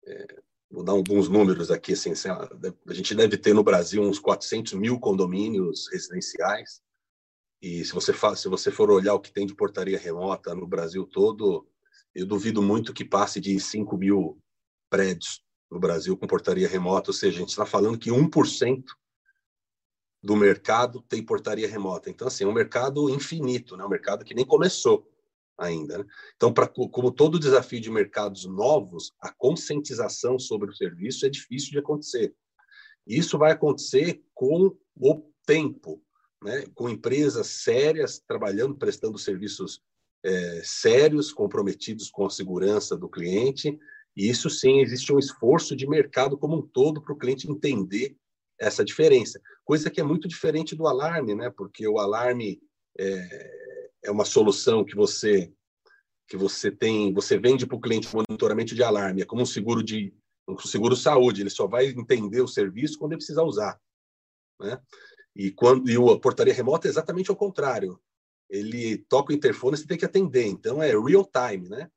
[0.07, 4.73] é, vou dar alguns números aqui, assim, a gente deve ter no Brasil uns 400
[4.75, 6.81] mil condomínios residenciais,
[7.63, 11.07] e se você, se você for olhar o que tem de portaria remota no Brasil
[11.07, 11.69] todo,
[12.15, 14.43] eu duvido muito que passe de 5 mil
[14.89, 18.85] prédios no Brasil com portaria remota, ou seja, a gente está falando que 1%
[20.23, 22.11] do mercado tem portaria remota.
[22.11, 23.85] Então, assim, é um mercado infinito, né?
[23.85, 25.11] um mercado que nem começou
[25.57, 25.99] ainda.
[25.99, 26.05] Né?
[26.37, 31.71] Então, pra, como todo desafio de mercados novos, a conscientização sobre o serviço é difícil
[31.71, 32.35] de acontecer.
[33.07, 36.03] Isso vai acontecer com o tempo,
[36.43, 36.65] né?
[36.75, 39.83] com empresas sérias trabalhando, prestando serviços
[40.23, 43.79] é, sérios, comprometidos com a segurança do cliente,
[44.17, 48.17] e isso sim, existe um esforço de mercado como um todo para o cliente entender
[48.59, 49.41] essa diferença.
[49.65, 51.51] Coisa que é muito diferente do alarme, né?
[51.51, 52.61] Porque o alarme
[52.99, 55.53] é, é uma solução que você
[56.29, 59.83] que você tem, você vende para o cliente monitoramento de alarme, é como um seguro
[59.83, 60.15] de
[60.49, 63.81] um seguro saúde, ele só vai entender o serviço quando ele precisar usar,
[64.61, 64.81] né?
[65.35, 68.01] E quando e o portaria remota é exatamente o contrário.
[68.49, 71.91] Ele toca o interfone, você tem que atender, então é real time, né?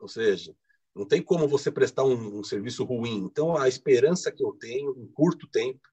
[0.00, 0.52] Ou seja,
[0.96, 3.18] não tem como você prestar um, um, serviço ruim.
[3.18, 5.86] Então, a esperança que eu tenho, em curto tempo,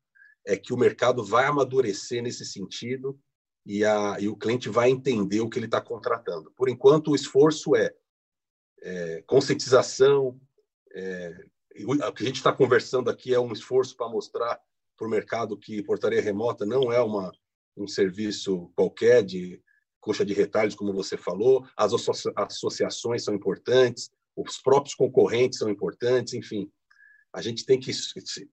[0.45, 3.19] é que o mercado vai amadurecer nesse sentido
[3.65, 6.53] e, a, e o cliente vai entender o que ele está contratando.
[6.55, 7.93] Por enquanto, o esforço é,
[8.81, 10.39] é conscientização.
[10.95, 11.47] É,
[11.85, 14.57] o que a gente está conversando aqui é um esforço para mostrar
[14.97, 17.29] para o mercado que portaria remota não é uma,
[17.75, 19.61] um serviço qualquer de
[19.99, 21.65] coxa de retalhos, como você falou.
[21.75, 21.91] As
[22.37, 26.69] associações são importantes os próprios concorrentes são importantes, enfim.
[27.31, 27.91] a gente tem que,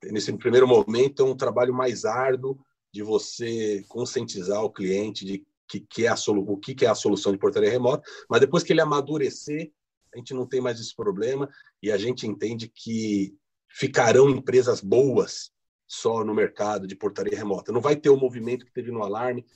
[0.04, 2.58] nesse primeiro momento, é um trabalho mais árduo
[2.92, 6.94] de você conscientizar o cliente de que, que é a o que, que é a
[6.94, 9.70] solução de portaria remota, mas depois que ele amadurecer,
[10.12, 11.48] a gente não tem mais esse problema
[11.80, 13.36] e a gente entende que
[13.68, 15.52] ficarão empresas boas
[15.86, 17.70] só no mercado de portaria remota.
[17.70, 19.46] Não vai ter o movimento que teve no alarme,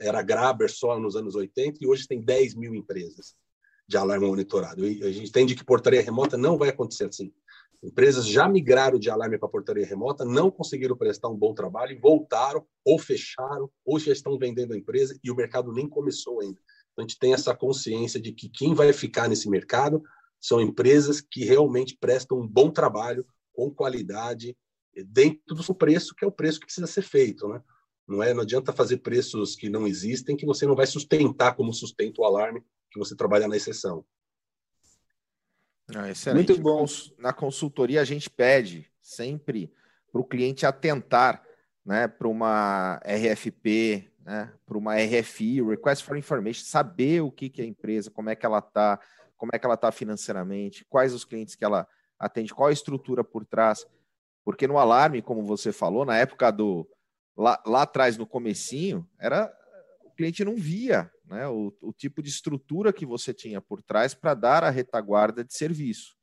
[0.00, 3.36] era Graber só nos anos 80 e hoje tem 10 mil empresas
[3.88, 4.86] de alarme monitorado.
[4.86, 7.32] E a gente entende que portaria remota não vai acontecer assim.
[7.82, 11.98] Empresas já migraram de alarme para portaria remota, não conseguiram prestar um bom trabalho e
[11.98, 16.60] voltaram, ou fecharam, ou já estão vendendo a empresa e o mercado nem começou ainda.
[16.92, 20.02] Então, a gente tem essa consciência de que quem vai ficar nesse mercado
[20.40, 24.56] são empresas que realmente prestam um bom trabalho, com qualidade,
[25.06, 27.48] dentro do preço, que é o preço que precisa ser feito.
[27.48, 27.62] Né?
[28.06, 31.72] Não, é, não adianta fazer preços que não existem, que você não vai sustentar como
[31.72, 34.04] sustenta o alarme que você trabalha na exceção.
[35.94, 36.48] Ah, excelente.
[36.48, 36.84] Muito bom.
[37.18, 39.72] Na consultoria, a gente pede sempre
[40.12, 41.42] para o cliente atentar
[41.84, 47.62] né, para uma RFP, né, para uma RFI, Request for Information, saber o que, que
[47.62, 49.00] é a empresa, como é que ela está,
[49.38, 53.24] como é que ela está financeiramente, quais os clientes que ela atende, qual a estrutura
[53.24, 53.86] por trás.
[54.44, 56.86] Porque no alarme, como você falou, na época do.
[57.36, 59.50] Lá, lá atrás, no comecinho, era
[60.02, 64.14] o cliente não via né, o, o tipo de estrutura que você tinha por trás
[64.14, 66.16] para dar a retaguarda de serviço.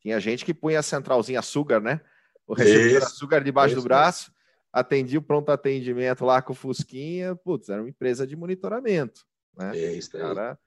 [0.00, 2.00] Tinha gente que punha a centralzinha açúcar, né?
[2.46, 4.32] O receptor açúcar debaixo isso, do braço, isso.
[4.72, 9.24] atendia o pronto atendimento lá com o Fusquinha, putz, era uma empresa de monitoramento.
[9.56, 9.78] Né?
[9.78, 10.22] É isso aí.
[10.22, 10.58] Cara,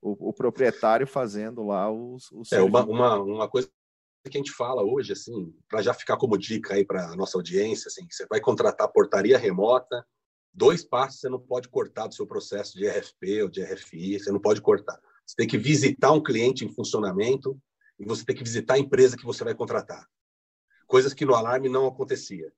[0.00, 3.70] o, o, proprietário fazendo lá os, os É uma, uma, uma coisa
[4.24, 7.36] que a gente fala hoje, assim, para já ficar como dica aí para a nossa
[7.36, 10.06] audiência, assim, você vai contratar portaria remota,
[10.52, 14.30] dois passos você não pode cortar do seu processo de RFP ou de RFI, você
[14.30, 14.98] não pode cortar.
[15.26, 17.58] Você tem que visitar um cliente em funcionamento
[17.98, 20.06] e você tem que visitar a empresa que você vai contratar.
[20.86, 22.52] Coisas que no alarme não acontecia.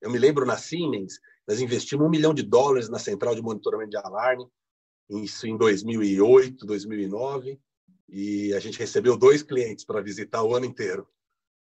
[0.00, 3.90] Eu me lembro na Siemens, nós investimos um milhão de dólares na central de monitoramento
[3.90, 4.46] de alarme,
[5.08, 7.58] isso em 2008, 2009,
[8.08, 11.08] e a gente recebeu dois clientes para visitar o ano inteiro.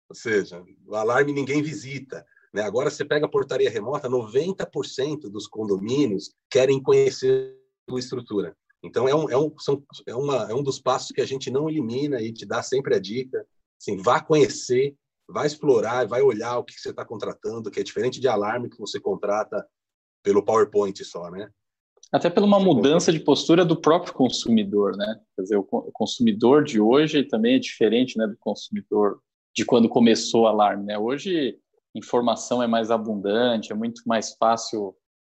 [0.10, 2.26] Ou seja, o alarme ninguém visita.
[2.54, 2.64] Né?
[2.64, 7.56] Agora, você pega a portaria remota, 90% dos condomínios querem conhecer
[7.90, 8.56] a estrutura.
[8.84, 11.52] Então, é um, é, um, são, é, uma, é um dos passos que a gente
[11.52, 13.46] não elimina e te dá sempre a dica.
[13.80, 14.96] Assim, vá conhecer,
[15.28, 18.80] vá explorar, vai olhar o que você está contratando, que é diferente de alarme que
[18.80, 19.66] você contrata
[20.24, 21.50] pelo PowerPoint só, né?
[22.12, 25.20] Até pela uma mudança de postura do próprio consumidor, né?
[25.36, 29.22] Quer dizer, o consumidor de hoje também é diferente, né, do consumidor
[29.56, 30.98] de quando começou o alarme, né?
[30.98, 31.60] Hoje
[31.96, 34.96] informação é mais abundante, é muito mais fácil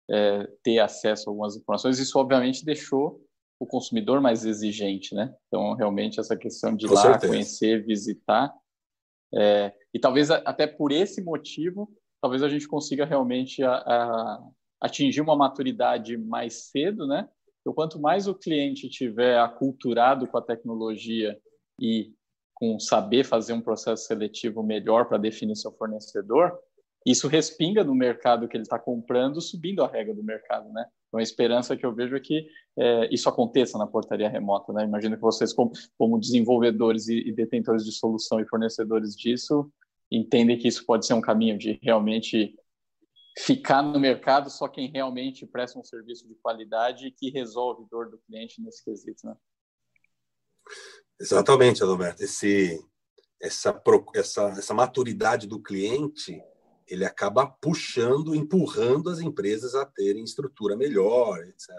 [0.10, 2.00] é, ter acesso a algumas informações.
[2.00, 3.22] Isso, obviamente, deixou
[3.60, 5.34] o consumidor mais exigente, né?
[5.48, 7.28] Então, realmente, essa questão de ir lá, certeza.
[7.28, 8.54] conhecer, visitar,
[9.34, 11.90] é, e talvez até por esse motivo,
[12.22, 14.44] talvez a gente consiga realmente a, a,
[14.82, 17.30] atingir uma maturidade mais cedo, né?
[17.62, 21.40] Então, quanto mais o cliente tiver aculturado com a tecnologia
[21.80, 22.12] e
[22.62, 26.60] com saber fazer um processo seletivo melhor para definir seu fornecedor,
[27.04, 30.86] isso respinga no mercado que ele está comprando, subindo a regra do mercado, né?
[31.08, 32.46] Então, a esperança que eu vejo é que
[32.78, 34.84] é, isso aconteça na portaria remota, né?
[34.84, 39.68] Imagino que vocês, como, como desenvolvedores e, e, detentores de solução e fornecedores disso,
[40.12, 42.56] entendem que isso pode ser um caminho de realmente
[43.40, 48.12] ficar no mercado só quem realmente presta um serviço de qualidade e que resolve dor
[48.12, 49.36] do cliente nesse quesito, né?
[51.22, 52.24] Exatamente, Adalberto.
[52.24, 52.84] Esse,
[53.40, 53.80] essa,
[54.16, 56.42] essa, essa maturidade do cliente,
[56.88, 61.70] ele acaba puxando, empurrando as empresas a terem estrutura melhor, etc.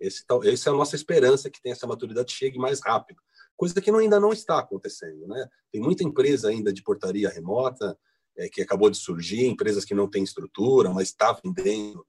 [0.00, 3.20] Esse, essa é a nossa esperança, que tem essa maturidade chegue mais rápido.
[3.56, 5.26] Coisa que não, ainda não está acontecendo.
[5.26, 5.46] Né?
[5.70, 7.98] Tem muita empresa ainda de portaria remota
[8.38, 12.06] é, que acabou de surgir, empresas que não têm estrutura, mas está vendendo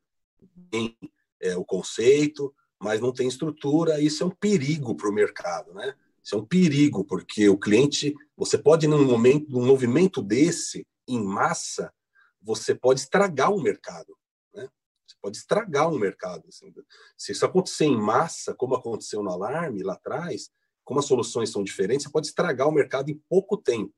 [0.55, 0.95] bem
[1.41, 3.99] é, o conceito, mas não tem estrutura.
[3.99, 5.73] Isso é um perigo para o mercado.
[5.73, 5.93] Né?
[6.29, 11.19] Isso é um perigo, porque o cliente, você pode, num momento, num movimento desse, em
[11.19, 11.91] massa,
[12.39, 14.15] você pode estragar o mercado.
[14.53, 14.69] Né?
[15.07, 16.47] Você pode estragar um mercado.
[16.47, 16.71] Assim.
[17.17, 20.51] Se isso acontecer em massa, como aconteceu no alarme lá atrás,
[20.83, 23.95] como as soluções são diferentes, você pode estragar o mercado em pouco tempo.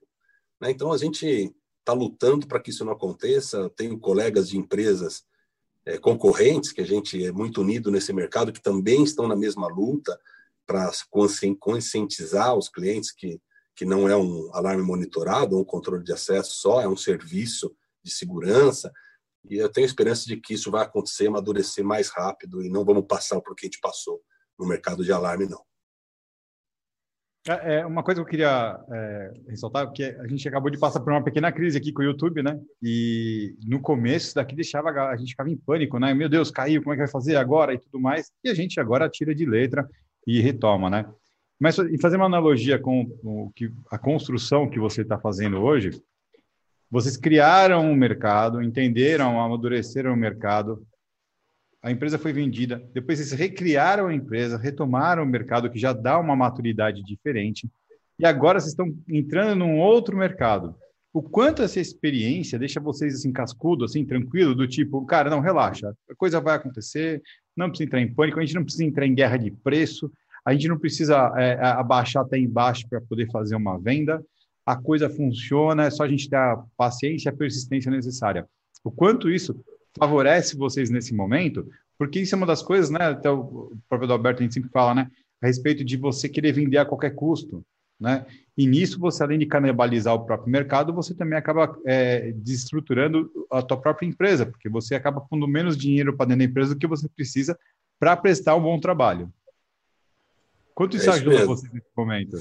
[0.62, 0.72] Né?
[0.72, 3.58] Então, a gente está lutando para que isso não aconteça.
[3.58, 5.26] Eu tenho colegas de empresas
[5.86, 9.68] é, concorrentes, que a gente é muito unido nesse mercado, que também estão na mesma
[9.68, 10.18] luta
[10.66, 10.92] para
[11.60, 13.42] conscientizar os clientes que,
[13.76, 18.12] que não é um alarme monitorado, um controle de acesso só, é um serviço de
[18.12, 18.92] segurança.
[19.50, 23.06] E eu tenho esperança de que isso vai acontecer, amadurecer mais rápido e não vamos
[23.08, 24.22] passar por que a gente passou
[24.58, 25.64] no mercado de alarme, não.
[27.48, 31.00] É, é, uma coisa que eu queria é, ressaltar, porque a gente acabou de passar
[31.00, 32.60] por uma pequena crise aqui com o YouTube, né?
[32.84, 36.14] E no começo isso daqui deixava a gente ficava em pânico, né?
[36.14, 38.32] Meu Deus, caiu, como é que vai fazer agora e tudo mais.
[38.44, 39.90] E a gente agora tira de letra
[40.26, 41.06] e retoma, né?
[41.60, 45.92] Mas e fazer uma analogia com o que a construção que você está fazendo hoje,
[46.90, 50.86] vocês criaram um mercado, entenderam, amadureceram o mercado,
[51.84, 56.20] a empresa foi vendida, depois eles recriaram a empresa, retomaram o mercado que já dá
[56.20, 57.70] uma maturidade diferente,
[58.20, 60.76] e agora vocês estão entrando num outro mercado.
[61.14, 65.94] O quanto essa experiência deixa vocês assim cascudo, assim tranquilo, do tipo, cara, não relaxa,
[66.10, 67.22] a coisa vai acontecer,
[67.56, 70.12] não precisa entrar em pânico, a gente não precisa entrar em guerra de preço,
[70.46, 74.24] a gente não precisa é, abaixar até embaixo para poder fazer uma venda,
[74.66, 78.48] a coisa funciona, é só a gente ter a paciência e a persistência necessária.
[78.84, 79.60] O quanto isso
[79.98, 83.00] favorece vocês nesse momento, porque isso é uma das coisas, né?
[83.00, 85.12] Até o próprio Alberto a gente sempre fala, né?
[85.42, 87.64] A respeito de você querer vender a qualquer custo,
[88.02, 88.26] né?
[88.58, 93.62] E nisso você, além de canibalizar o próprio mercado, você também acaba é, desestruturando a
[93.62, 96.88] tua própria empresa, porque você acaba pondo menos dinheiro para dentro da empresa do que
[96.88, 97.58] você precisa
[98.00, 99.32] para prestar um bom trabalho.
[100.74, 101.56] Quanto isso, é isso ajuda mesmo.
[101.56, 102.38] você nesse momento?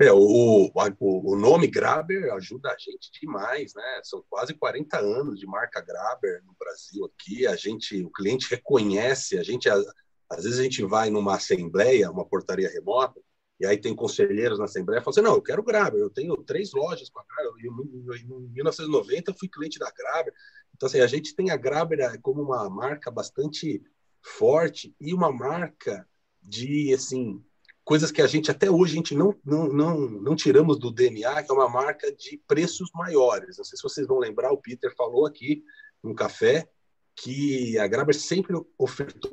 [0.00, 4.00] É, o, o, o, nome Graber ajuda a gente demais, né?
[4.04, 7.46] São quase 40 anos de marca Graber no Brasil aqui.
[7.46, 12.24] A gente, o cliente reconhece, a gente às vezes a gente vai numa assembleia, uma
[12.24, 13.20] portaria remota,
[13.60, 16.72] e aí tem conselheiros na assembleia falam assim: "Não, eu quero Graber, eu tenho três
[16.72, 17.24] lojas com a
[17.60, 20.32] em 1990 eu fui cliente da Graber".
[20.74, 23.82] Então assim, a gente tem a Graber como uma marca bastante
[24.22, 26.06] forte e uma marca
[26.42, 27.42] de assim
[27.88, 31.42] coisas que a gente até hoje a gente não, não, não, não tiramos do DNA,
[31.42, 33.56] que é uma marca de preços maiores.
[33.56, 35.64] Não sei se vocês vão lembrar, o Peter falou aqui
[36.02, 36.68] no café
[37.16, 39.30] que a Graber sempre ofertou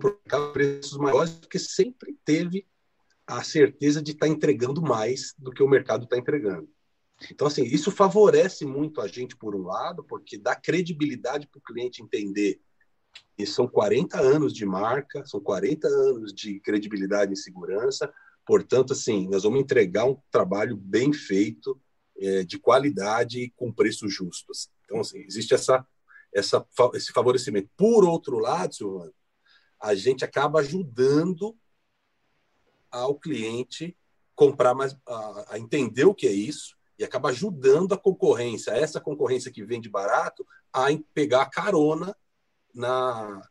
[0.54, 2.66] preços maiores, porque sempre teve
[3.28, 6.70] a certeza de estar tá entregando mais do que o mercado está entregando.
[7.32, 11.62] Então, assim, isso favorece muito a gente, por um lado, porque dá credibilidade para o
[11.62, 12.60] cliente entender
[13.38, 18.14] que são 40 anos de marca, são 40 anos de credibilidade e segurança,
[18.46, 21.82] Portanto, assim, nós vamos entregar um trabalho bem feito,
[22.18, 24.52] é, de qualidade e com preço justo.
[24.52, 24.70] Assim.
[24.86, 25.86] Então, assim, existe essa,
[26.34, 27.70] essa, esse favorecimento.
[27.76, 29.14] Por outro lado, Silvano,
[29.82, 31.58] a gente acaba ajudando
[33.00, 33.96] ao cliente
[34.36, 39.02] comprar mais, a, a, entender o que é isso e acaba ajudando a concorrência, essa
[39.02, 42.16] concorrência que vende barato, a pegar carona
[42.74, 43.42] na,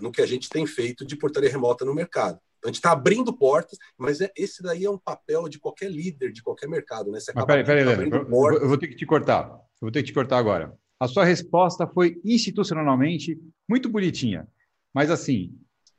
[0.00, 2.38] no que a gente tem feito de portaria remota no mercado.
[2.64, 6.32] A gente está abrindo portas, mas é, esse daí é um papel de qualquer líder,
[6.32, 7.20] de qualquer mercado, né?
[7.20, 9.50] Você mas peraí, peraí, Leandro, eu vou ter que te cortar.
[9.50, 10.74] Eu vou ter que te cortar agora.
[10.98, 14.48] A sua resposta foi institucionalmente muito bonitinha.
[14.94, 15.54] Mas assim,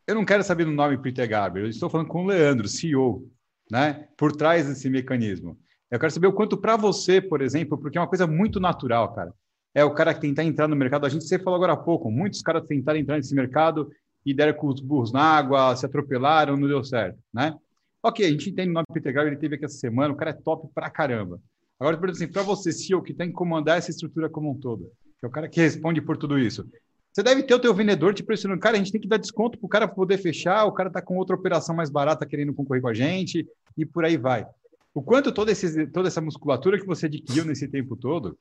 [0.07, 3.27] eu não quero saber do nome Peter Garber, eu estou falando com o Leandro, CEO,
[3.71, 4.07] né?
[4.17, 5.57] Por trás desse mecanismo.
[5.89, 9.13] Eu quero saber o quanto para você, por exemplo, porque é uma coisa muito natural,
[9.13, 9.33] cara.
[9.73, 11.05] É o cara que tentar entrar no mercado.
[11.05, 13.89] A gente você falou agora há pouco, muitos caras tentaram entrar nesse mercado
[14.25, 17.55] e deram com os burros na água, se atropelaram, não deu certo, né?
[18.01, 20.31] Ok, a gente entende o nome Peter Gabriel, ele teve aqui essa semana, o cara
[20.31, 21.39] é top pra caramba.
[21.79, 24.91] Agora, por exemplo, para você, CEO, que tem que comandar essa estrutura como um todo,
[25.19, 26.69] que é o cara que responde por tudo isso,
[27.15, 29.57] você deve ter o teu vendedor te pressionando, cara, a gente tem que dar desconto
[29.57, 32.81] para o cara poder fechar, o cara está com outra operação mais barata querendo concorrer
[32.81, 33.47] com a gente,
[33.77, 34.45] e por aí vai.
[34.93, 38.37] O quanto toda, esse, toda essa musculatura que você adquiriu nesse tempo todo,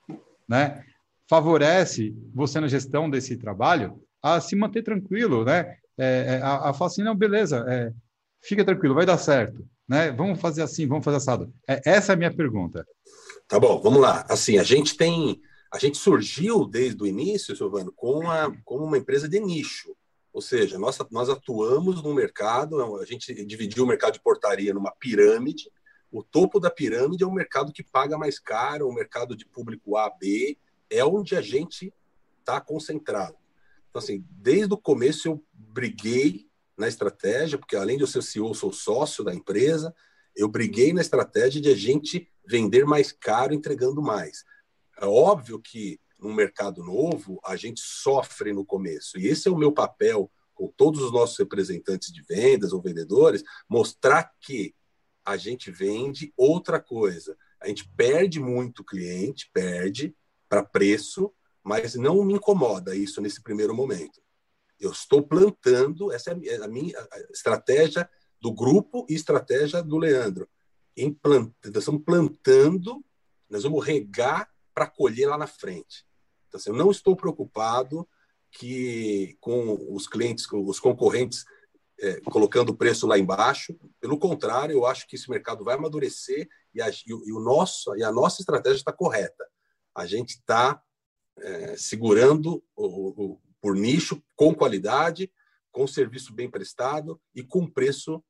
[0.48, 0.84] né,
[1.30, 5.76] favorece você na gestão desse trabalho a se manter tranquilo, né?
[5.96, 7.92] É, é, a, a falar assim, não, beleza, é,
[8.42, 10.10] fica tranquilo, vai dar certo, né?
[10.10, 11.54] Vamos fazer assim, vamos fazer assado.
[11.68, 12.84] É, essa é a minha pergunta.
[13.46, 14.26] Tá bom, vamos lá.
[14.28, 15.40] Assim, a gente tem,
[15.74, 19.92] a gente surgiu desde o início, Silvano, como uma empresa de nicho.
[20.32, 24.92] Ou seja, nós, nós atuamos no mercado, a gente dividiu o mercado de portaria numa
[24.92, 25.68] pirâmide.
[26.12, 29.96] O topo da pirâmide é o mercado que paga mais caro, o mercado de público
[29.96, 30.56] A, B,
[30.88, 31.92] é onde a gente
[32.38, 33.37] está concentrado.
[33.90, 36.46] Então, assim, desde o começo eu briguei
[36.79, 39.92] na estratégia, porque além de eu ser CEO, eu sou sócio da empresa,
[40.37, 44.44] eu briguei na estratégia de a gente vender mais caro entregando mais.
[45.01, 49.59] É óbvio que num mercado novo a gente sofre no começo, e esse é o
[49.59, 54.75] meu papel com todos os nossos representantes de vendas ou vendedores, mostrar que
[55.25, 57.37] a gente vende outra coisa.
[57.61, 60.15] A gente perde muito cliente, perde
[60.49, 61.33] para preço,
[61.63, 64.23] mas não me incomoda isso nesse primeiro momento.
[64.79, 66.95] Eu estou plantando, essa é a minha
[67.33, 68.09] estratégia
[68.40, 70.49] do grupo e estratégia do Leandro.
[70.97, 73.05] Nós estamos plantando,
[73.49, 76.04] nós vamos regar para colher lá na frente.
[76.48, 78.08] Então, assim, eu não estou preocupado
[78.50, 81.44] que com os clientes, com os concorrentes
[82.00, 83.79] é, colocando o preço lá embaixo.
[84.00, 88.02] Pelo contrário, eu acho que esse mercado vai amadurecer e a, e o nosso, e
[88.02, 89.44] a nossa estratégia está correta.
[89.94, 90.83] A gente está
[91.38, 92.87] é, segurando o,
[93.35, 95.33] o, por nicho, com qualidade,
[95.72, 98.25] com serviço bem prestado e com preço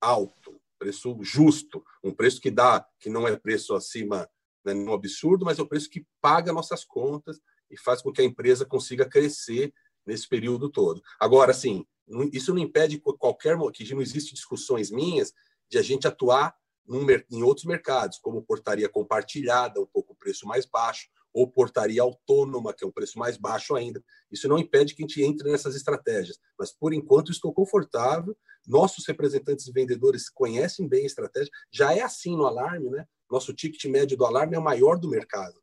[0.00, 4.28] alto, preço justo, um preço que dá, que não é preço acima,
[4.64, 7.40] né, um absurdo, mas é o preço que paga nossas contas
[7.70, 9.72] e faz com que a empresa consiga crescer
[10.06, 11.02] nesse período todo.
[11.18, 11.86] Agora, assim,
[12.32, 15.32] isso não impede qualquer que não existe discussões minhas
[15.70, 16.54] de a gente atuar
[16.86, 22.74] num, em outros mercados, como portaria compartilhada, um pouco preço mais baixo, ou portaria autônoma,
[22.74, 24.04] que é um preço mais baixo ainda.
[24.30, 28.36] Isso não impede que a gente entre nessas estratégias, mas por enquanto estou confortável.
[28.64, 31.50] Nossos representantes e vendedores conhecem bem a estratégia.
[31.68, 33.06] Já é assim no alarme, né?
[33.32, 35.58] Nosso ticket médio do alarme é o maior do mercado.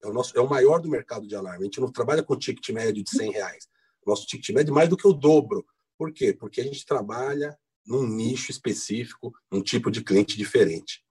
[0.00, 1.62] É o, nosso, é o maior do mercado de alarme.
[1.62, 3.68] A gente não trabalha com ticket médio de 100 reais.
[4.06, 5.66] Nosso ticket médio é mais do que o dobro.
[5.98, 6.32] Por quê?
[6.32, 11.04] Porque a gente trabalha num nicho específico, um tipo de cliente diferente.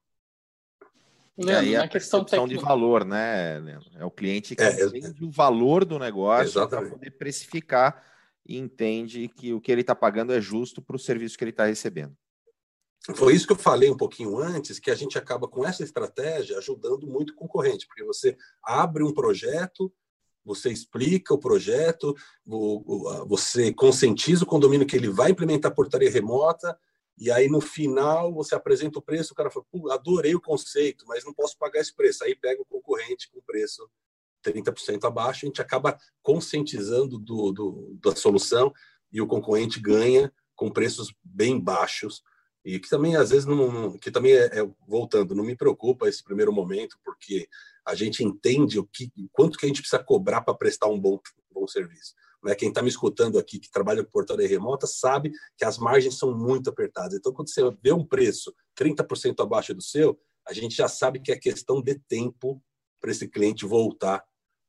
[1.38, 3.90] E aí a questão de valor, né, Leandro?
[3.96, 8.02] É o cliente que é, entende é, o valor do negócio para poder precificar
[8.48, 11.52] e entende que o que ele está pagando é justo para o serviço que ele
[11.52, 12.16] está recebendo.
[13.16, 16.58] Foi isso que eu falei um pouquinho antes, que a gente acaba com essa estratégia
[16.58, 19.92] ajudando muito o concorrente, porque você abre um projeto,
[20.44, 22.16] você explica o projeto,
[23.28, 26.78] você conscientiza o condomínio que ele vai implementar portaria remota,
[27.18, 31.26] e aí no final você apresenta o preço, o cara fala, adorei o conceito, mas
[31.26, 32.24] não posso pagar esse preço.
[32.24, 33.90] Aí pega o concorrente com preço
[34.44, 38.74] 30% abaixo, a gente acaba conscientizando do, do, da solução
[39.12, 42.24] e o concorrente ganha com preços bem baixos
[42.64, 46.24] e que também às vezes não, que também é, é, voltando não me preocupa esse
[46.24, 47.48] primeiro momento porque
[47.86, 51.20] a gente entende o que quanto que a gente precisa cobrar para prestar um bom
[51.52, 55.64] bom serviço né quem está me escutando aqui que trabalha com portaria remota sabe que
[55.64, 60.20] as margens são muito apertadas então quando você vê um preço 30% abaixo do seu
[60.46, 62.62] a gente já sabe que é questão de tempo
[63.00, 64.24] para esse cliente voltar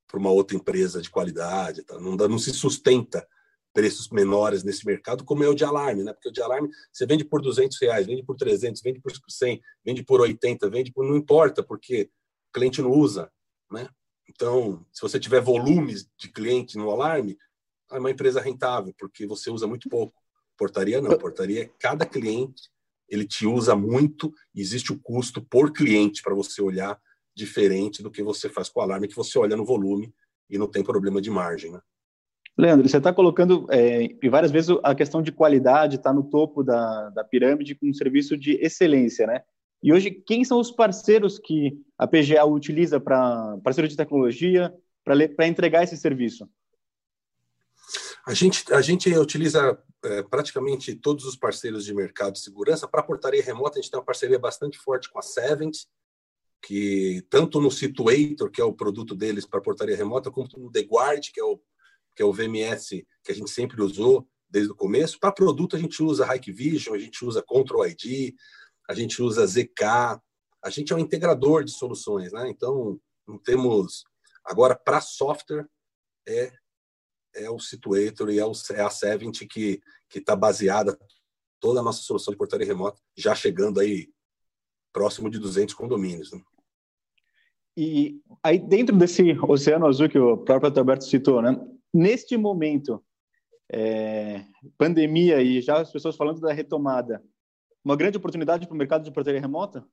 [0.06, 1.98] para uma outra empresa de qualidade tá?
[1.98, 3.26] não, não se sustenta
[3.72, 6.12] preços menores nesse mercado, como é o de alarme, né?
[6.12, 9.60] Porque o de alarme você vende por 200 reais, vende por 300, vende por 100,
[9.84, 12.10] vende por 80, vende por não importa, porque
[12.48, 13.30] o cliente não usa,
[13.70, 13.88] né?
[14.28, 17.36] Então, se você tiver volumes de cliente no alarme,
[17.90, 20.14] é uma empresa rentável, porque você usa muito pouco.
[20.56, 22.70] Portaria não, portaria cada cliente
[23.10, 26.98] ele te usa muito, existe o custo por cliente para você olhar
[27.34, 30.14] diferente do que você faz com o alarme, que você olha no volume
[30.48, 31.80] e não tem problema de margem, né?
[32.60, 36.62] Leandro, você está colocando, é, e várias vezes a questão de qualidade está no topo
[36.62, 39.42] da, da pirâmide com um serviço de excelência, né?
[39.82, 45.46] E hoje, quem são os parceiros que a PGA utiliza para parceiro de tecnologia para
[45.46, 46.46] entregar esse serviço?
[48.26, 52.86] A gente, a gente utiliza é, praticamente todos os parceiros de mercado de segurança.
[52.86, 55.78] Para portaria remota, a gente tem uma parceria bastante forte com a Sevent,
[56.62, 60.82] que tanto no Situator, que é o produto deles para portaria remota, como no The
[60.82, 61.58] Guard, que é o
[62.20, 65.18] que é o VMS que a gente sempre usou desde o começo.
[65.18, 68.34] Para produto, a gente usa Hikvision, a gente usa Control ID,
[68.86, 70.20] a gente usa ZK,
[70.62, 72.50] a gente é um integrador de soluções, né?
[72.50, 74.04] Então, não temos.
[74.44, 75.66] Agora, para software,
[76.28, 76.52] é,
[77.36, 79.80] é o Situator e é, o, é a Sevent que
[80.14, 80.98] está baseada
[81.58, 84.12] toda a nossa solução de portaria remota, já chegando aí
[84.92, 86.32] próximo de 200 condomínios.
[86.32, 86.42] Né?
[87.78, 91.58] E aí, dentro desse oceano azul que o próprio Alberto citou, né?
[91.92, 93.04] Neste momento,
[93.72, 94.44] é,
[94.76, 97.22] pandemia e já as pessoas falando da retomada,
[97.84, 99.84] uma grande oportunidade para o mercado de portaria remota?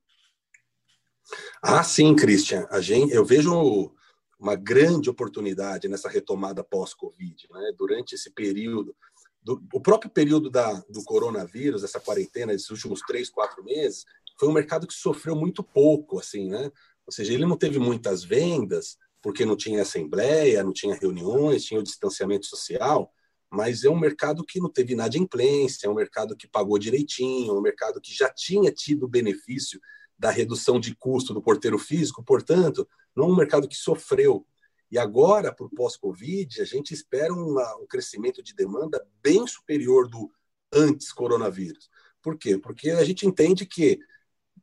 [1.62, 2.66] Ah, sim, Christian.
[2.70, 3.92] A gente, eu vejo
[4.38, 7.72] uma grande oportunidade nessa retomada pós-Covid, né?
[7.76, 8.94] durante esse período.
[9.42, 14.04] Do, o próprio período da, do coronavírus, essa quarentena, esses últimos três, quatro meses,
[14.38, 16.70] foi um mercado que sofreu muito pouco, assim, né?
[17.06, 21.80] Ou seja, ele não teve muitas vendas, porque não tinha assembleia, não tinha reuniões, tinha
[21.80, 23.12] o distanciamento social,
[23.50, 27.58] mas é um mercado que não teve inadimplência, é um mercado que pagou direitinho, é
[27.58, 29.80] um mercado que já tinha tido benefício
[30.18, 34.46] da redução de custo do porteiro físico, portanto, não é um mercado que sofreu.
[34.90, 40.08] E agora, para o pós-Covid, a gente espera uma, um crescimento de demanda bem superior
[40.08, 40.30] do
[40.72, 41.88] antes coronavírus.
[42.22, 42.58] Por quê?
[42.58, 43.98] Porque a gente entende que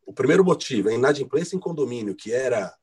[0.05, 2.75] o primeiro motivo é a inadimplência em condomínio, que era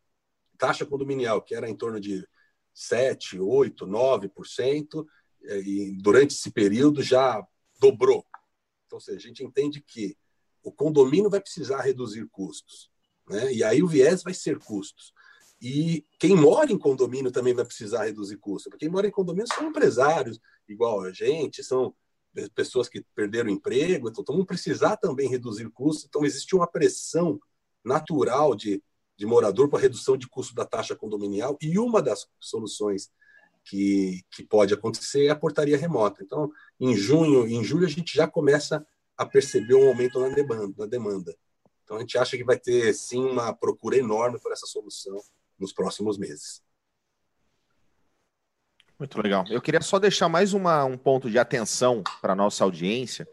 [0.63, 2.25] taxa condominial, que era em torno de
[2.73, 5.05] 7, 8, 9%,
[5.43, 7.45] e durante esse período já
[7.81, 8.25] dobrou.
[8.87, 10.17] Então, seja, a gente entende que
[10.63, 12.89] o condomínio vai precisar reduzir custos,
[13.29, 13.53] né?
[13.53, 15.13] e aí o viés vai ser custos.
[15.61, 19.53] E quem mora em condomínio também vai precisar reduzir custos, porque quem mora em condomínio
[19.53, 20.39] são empresários
[20.69, 21.93] igual a gente, são
[22.55, 26.05] pessoas que perderam emprego, então vamos precisar também reduzir custos.
[26.05, 27.41] Então, existe uma pressão
[27.85, 28.81] natural de,
[29.23, 33.09] de morador para redução de custo da taxa condominial, e uma das soluções
[33.65, 36.25] que, que pode acontecer é a portaria remota.
[36.25, 36.51] Então,
[36.81, 38.85] em junho, em julho, a gente já começa
[39.17, 40.75] a perceber um aumento na demanda.
[40.77, 41.37] Na demanda.
[41.85, 45.17] Então, a gente acha que vai ter, sim, uma procura enorme por essa solução
[45.57, 46.61] nos próximos meses.
[48.99, 49.45] Muito legal.
[49.49, 53.29] Eu queria só deixar mais uma, um ponto de atenção para nossa audiência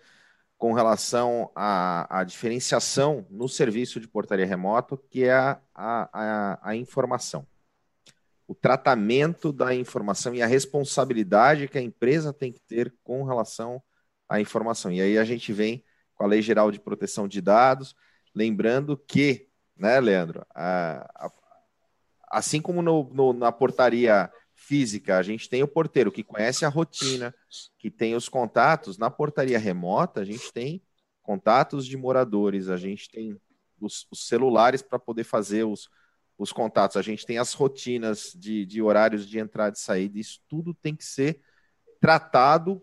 [0.59, 6.75] com relação à, à, diferenciação no serviço de portaria remoto, que é a, a, a,
[6.75, 7.47] informação.
[8.45, 13.81] O tratamento da informação e a responsabilidade que a empresa tem que ter com relação
[14.27, 14.91] à informação.
[14.91, 15.81] E aí a gente vem
[16.13, 17.95] com a Lei Geral de Proteção de Dados,
[18.35, 19.47] lembrando que,
[19.77, 20.45] né, Leandro,
[22.29, 24.29] assim como no, no, na portaria
[24.59, 27.33] física, a gente tem o porteiro que conhece a rotina,
[27.77, 28.97] que tem os contatos.
[28.97, 30.81] Na portaria remota, a gente tem
[31.23, 33.39] contatos de moradores, a gente tem
[33.79, 35.89] os, os celulares para poder fazer os,
[36.37, 40.19] os contatos, a gente tem as rotinas de, de horários de entrada e saída.
[40.19, 41.39] Isso tudo tem que ser
[41.99, 42.81] tratado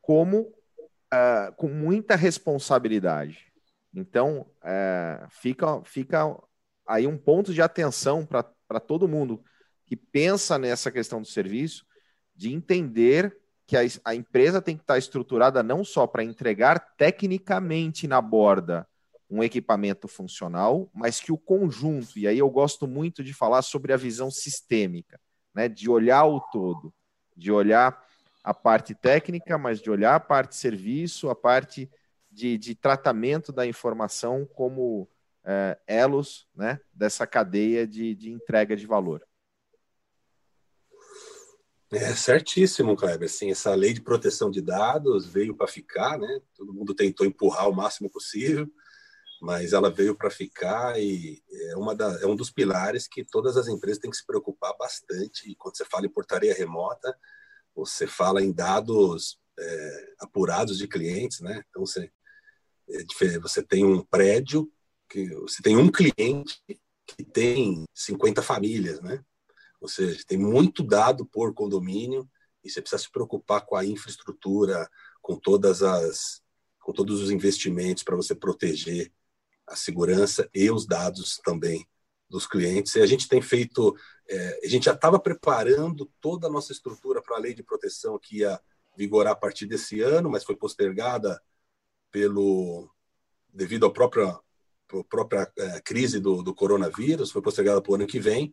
[0.00, 3.52] como uh, com muita responsabilidade.
[3.94, 6.36] Então, uh, fica, fica
[6.86, 9.44] aí um ponto de atenção para todo mundo
[9.90, 11.84] que pensa nessa questão do serviço,
[12.32, 13.36] de entender
[13.66, 18.86] que a, a empresa tem que estar estruturada não só para entregar tecnicamente na borda
[19.28, 23.92] um equipamento funcional, mas que o conjunto, e aí eu gosto muito de falar sobre
[23.92, 25.20] a visão sistêmica,
[25.52, 26.94] né, de olhar o todo,
[27.36, 28.00] de olhar
[28.44, 31.90] a parte técnica, mas de olhar a parte serviço, a parte
[32.30, 35.08] de, de tratamento da informação como
[35.44, 39.26] é, elos né, dessa cadeia de, de entrega de valor.
[41.92, 43.28] É certíssimo, Kleber.
[43.28, 46.40] Assim, essa lei de proteção de dados veio para ficar, né?
[46.54, 48.70] Todo mundo tentou empurrar o máximo possível,
[49.42, 53.56] mas ela veio para ficar e é, uma da, é um dos pilares que todas
[53.56, 55.50] as empresas têm que se preocupar bastante.
[55.50, 57.12] E quando você fala em portaria remota,
[57.74, 61.64] você fala em dados é, apurados de clientes, né?
[61.70, 62.08] Então você,
[62.88, 64.70] é, você tem um prédio
[65.08, 66.62] que você tem um cliente
[67.04, 69.24] que tem 50 famílias, né?
[69.80, 72.28] Ou seja, tem muito dado por condomínio
[72.62, 74.88] e você precisa se preocupar com a infraestrutura,
[75.22, 76.42] com todas as
[76.80, 79.12] com todos os investimentos para você proteger
[79.66, 81.86] a segurança e os dados também
[82.28, 82.94] dos clientes.
[82.94, 83.94] E a gente tem feito,
[84.28, 88.18] é, a gente já estava preparando toda a nossa estrutura para a lei de proteção
[88.18, 88.58] que ia
[88.96, 91.40] vigorar a partir desse ano, mas foi postergada
[92.10, 92.90] pelo
[93.52, 98.06] devido à própria, à própria é, crise do, do coronavírus, foi postergada para o ano
[98.06, 98.52] que vem.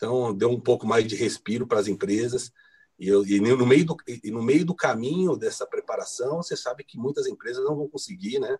[0.00, 2.50] Então, deu um pouco mais de respiro para as empresas.
[2.98, 6.84] E, eu, e, no meio do, e no meio do caminho dessa preparação, você sabe
[6.84, 8.58] que muitas empresas não vão conseguir né,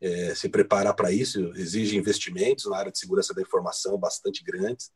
[0.00, 1.52] é, se preparar para isso.
[1.54, 4.90] Exige investimentos na área de segurança da informação bastante grandes.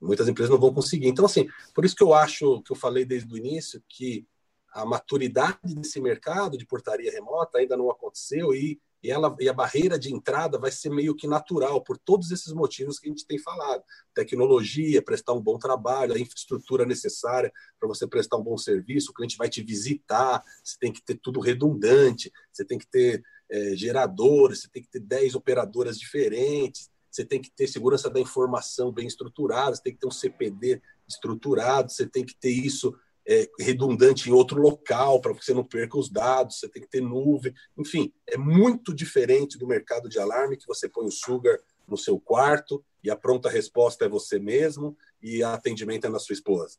[0.00, 1.08] Muitas empresas não vão conseguir.
[1.08, 4.26] Então, assim, por isso que eu acho, que eu falei desde o início, que
[4.72, 9.52] a maturidade desse mercado de portaria remota ainda não aconteceu e e, ela, e a
[9.52, 13.26] barreira de entrada vai ser meio que natural, por todos esses motivos que a gente
[13.26, 13.82] tem falado.
[14.14, 19.14] Tecnologia, prestar um bom trabalho, a infraestrutura necessária para você prestar um bom serviço, o
[19.14, 23.74] cliente vai te visitar, você tem que ter tudo redundante, você tem que ter é,
[23.76, 28.90] geradores, você tem que ter 10 operadoras diferentes, você tem que ter segurança da informação
[28.90, 32.96] bem estruturada, você tem que ter um CPD estruturado, você tem que ter isso
[33.26, 36.88] é, redundante em outro local para que você não perca os dados, você tem que
[36.88, 41.58] ter nuvem, enfim, é muito diferente do mercado de alarme que você põe o sugar
[41.86, 46.18] no seu quarto e a pronta resposta é você mesmo e a atendimento é na
[46.18, 46.78] sua esposa.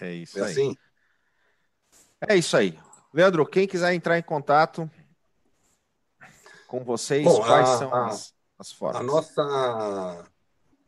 [0.00, 0.50] É isso é aí.
[0.50, 0.76] assim.
[2.28, 2.78] É isso aí.
[3.12, 4.88] Leandro, quem quiser entrar em contato
[6.68, 9.00] com vocês, Bom, quais a, são as, as formas?
[9.00, 9.42] A nossa,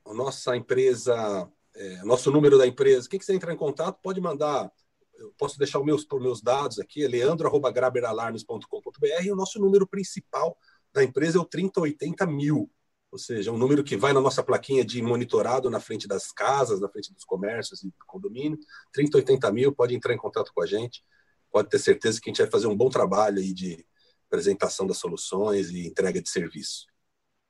[0.05, 3.09] a nossa empresa é, nosso número da empresa.
[3.09, 4.71] Quem quiser entrar em contato, pode mandar.
[5.15, 10.57] Eu posso deixar os meus, meus dados aqui, é leandro.graberalarmes.com.br e o nosso número principal
[10.93, 12.71] da empresa é o 3080 mil,
[13.11, 16.81] ou seja, um número que vai na nossa plaquinha de monitorado na frente das casas,
[16.81, 18.59] na frente dos comércios e do condomínio.
[18.93, 21.05] 3080 mil, pode entrar em contato com a gente,
[21.51, 23.87] pode ter certeza que a gente vai fazer um bom trabalho aí de
[24.27, 26.87] apresentação das soluções e entrega de serviço.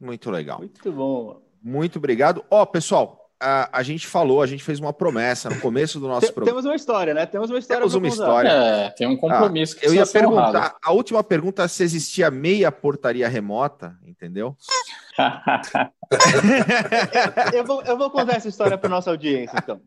[0.01, 0.59] Muito legal.
[0.59, 1.41] Muito bom.
[1.63, 2.45] Muito obrigado.
[2.51, 6.07] Ó, oh, pessoal, a, a, gente falou, a gente fez uma promessa no começo do
[6.07, 6.53] nosso programa.
[6.53, 7.27] Temos uma história, né?
[7.27, 7.81] Temos uma história.
[7.81, 8.49] Temos uma história.
[8.49, 10.77] É, tem um compromisso ah, que Eu ia perguntar, honrado.
[10.81, 14.57] a última pergunta é se existia meia portaria remota, entendeu?
[17.53, 19.81] eu, vou, eu vou contar essa história para nossa audiência, então.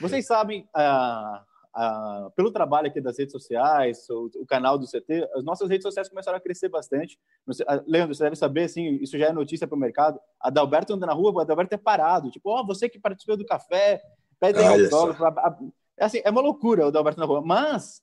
[0.00, 1.42] Vocês sabem, a,
[1.76, 5.82] a, pelo trabalho aqui das redes sociais, o, o, canal do CT, as nossas redes
[5.82, 7.18] sociais começaram a crescer bastante.
[7.86, 10.18] Leandro, você deve saber, assim, isso já é notícia para o mercado.
[10.40, 12.30] A Dalberto anda na rua, o Adalberto é parado.
[12.30, 14.02] Tipo, ó, oh, você que participou do café,
[14.40, 15.22] pede autógrafo.
[15.98, 17.42] É, assim, é uma loucura o Adalberto na rua.
[17.44, 18.02] Mas,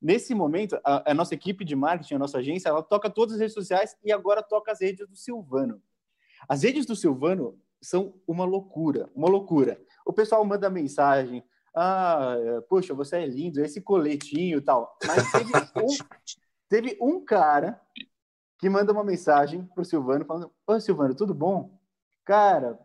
[0.00, 3.40] nesse momento, a, a nossa equipe de marketing, a nossa agência, ela toca todas as
[3.40, 5.82] redes sociais e agora toca as redes do Silvano.
[6.48, 9.78] As redes do Silvano são uma loucura, uma loucura.
[10.06, 11.44] O pessoal manda mensagem,
[11.74, 12.36] ah,
[12.68, 14.96] poxa, você é lindo, esse coletinho e tal.
[15.06, 15.96] Mas teve um,
[16.68, 17.80] teve um cara
[18.58, 21.78] que manda uma mensagem pro Silvano falando: Ô Silvano, tudo bom?
[22.24, 22.78] Cara,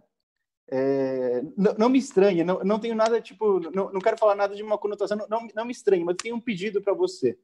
[0.68, 4.56] é, não, não, me estranhe, não, não tenho nada, tipo, não, não quero falar nada
[4.56, 7.38] de uma conotação, não, não, não me estranhe, mas tenho um pedido para você.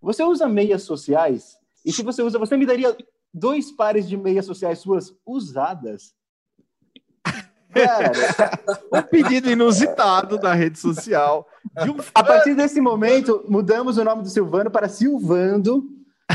[0.00, 1.56] Você usa meias sociais?
[1.84, 2.96] E se você usa, você me daria
[3.32, 6.14] dois pares de meias sociais suas usadas?
[7.72, 8.12] Cara,
[8.92, 11.46] um pedido inusitado da rede social.
[11.78, 11.96] Um...
[12.14, 15.84] A partir desse momento, mudamos o nome do Silvano para Silvando.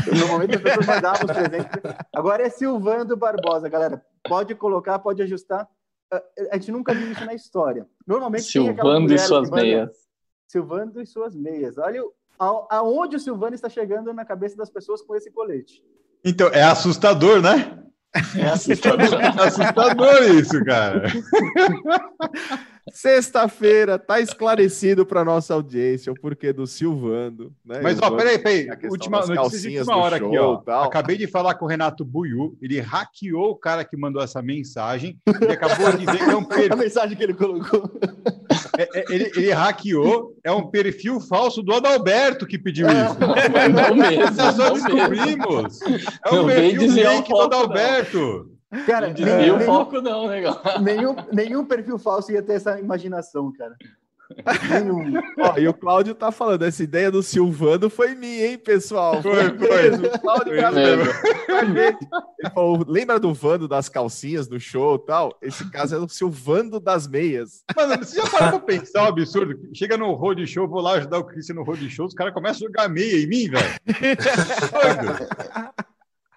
[0.06, 1.80] No momento as pessoas mandavam os presentes.
[2.14, 4.04] Agora é Silvando Barbosa, galera.
[4.28, 5.68] Pode colocar, pode ajustar.
[6.50, 7.86] A gente nunca viu isso na história.
[8.06, 9.90] Normalmente Silvando e suas meias.
[10.46, 11.78] Silvando e suas meias.
[11.78, 12.02] Olha
[12.38, 15.84] aonde o Silvano está chegando na cabeça das pessoas com esse colete.
[16.24, 17.84] Então, é assustador, né?
[18.36, 19.20] É assustador.
[19.20, 21.12] é assustador isso, cara.
[22.92, 27.52] Sexta-feira, tá esclarecido para nossa audiência o porquê do Silvando.
[27.64, 27.80] Né?
[27.82, 28.68] Mas, ó, peraí, peraí.
[28.90, 30.62] Última notícia de última hora aqui, ó.
[30.84, 35.18] Acabei de falar com o Renato Buiu, ele hackeou o cara que mandou essa mensagem
[35.26, 36.72] e acabou de dizer que é um perfil.
[36.72, 37.90] A mensagem que ele colocou.
[38.78, 43.18] É, é, ele, ele, hackeou, é um perfil falso do Adalberto que pediu isso.
[43.74, 44.36] Não mesmo.
[44.36, 45.80] Nós só descobrimos.
[46.24, 48.52] É um perfil fake do Adalberto.
[48.86, 50.42] Cara, nem, o foco não, né,
[50.82, 53.74] nenhum, nenhum perfil falso ia ter essa imaginação, cara.
[55.38, 59.22] Ó, e o Cláudio tá falando, essa ideia do Silvano foi minha, hein, pessoal?
[59.22, 59.90] Foi, foi.
[59.90, 61.96] O Cláudio Ele
[62.52, 65.38] falou, lembra do Vando das calcinhas no show e tal?
[65.40, 67.64] Esse caso é o Silvando das meias.
[67.74, 69.58] Mano, você já parou pra pensar um absurdo?
[69.74, 72.66] Chega no road show, vou lá ajudar o Cristian no road show, os caras começam
[72.66, 73.78] a jogar meia em mim, velho.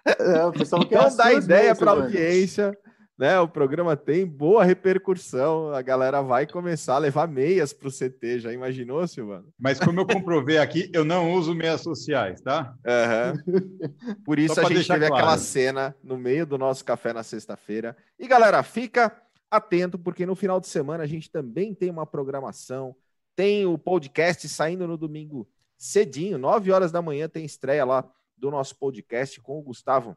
[0.04, 2.76] É, o pessoal então dá ideia para audiência,
[3.18, 3.38] né?
[3.38, 8.40] O programa tem boa repercussão, a galera vai começar a levar meias para o CT,
[8.40, 9.52] já imaginou, Silvano?
[9.58, 12.74] Mas como eu comprovei aqui, eu não uso meias sociais, tá?
[12.84, 14.14] Uhum.
[14.24, 15.14] Por isso a gente teve claro.
[15.14, 17.96] aquela cena no meio do nosso café na sexta-feira.
[18.18, 19.16] E galera, fica
[19.50, 22.96] atento, porque no final de semana a gente também tem uma programação,
[23.36, 25.46] tem o podcast saindo no domingo
[25.76, 30.16] cedinho, 9 horas da manhã tem estreia lá do nosso podcast com o Gustavo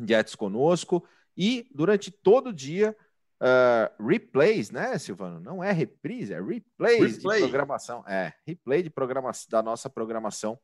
[0.00, 1.04] Dietz conosco.
[1.40, 2.94] E durante todo o dia,
[3.40, 5.40] uh, replays, né, Silvano?
[5.40, 7.40] Não é reprise, é replays Replay.
[7.40, 8.04] de programação.
[8.06, 10.58] É, replay de programação da nossa programação.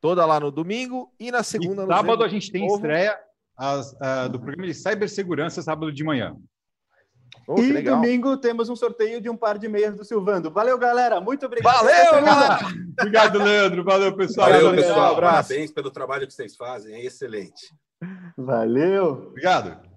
[0.00, 1.84] Toda lá no domingo e na segunda.
[1.84, 2.74] E sábado a gente tem novo.
[2.74, 3.16] estreia
[3.56, 6.36] as, uh, do programa de cibersegurança, sábado de manhã.
[7.46, 10.50] Oh, e domingo temos um sorteio de um par de meias do Silvando.
[10.50, 11.20] Valeu, galera.
[11.20, 11.84] Muito obrigado.
[11.84, 12.24] Valeu,
[12.98, 13.84] obrigado, Leandro.
[13.84, 14.50] Valeu, pessoal.
[14.50, 15.14] Valeu, pessoal.
[15.14, 16.96] Parabéns pelo trabalho que vocês fazem.
[16.96, 17.72] É excelente.
[18.36, 19.28] Valeu.
[19.28, 19.87] Obrigado.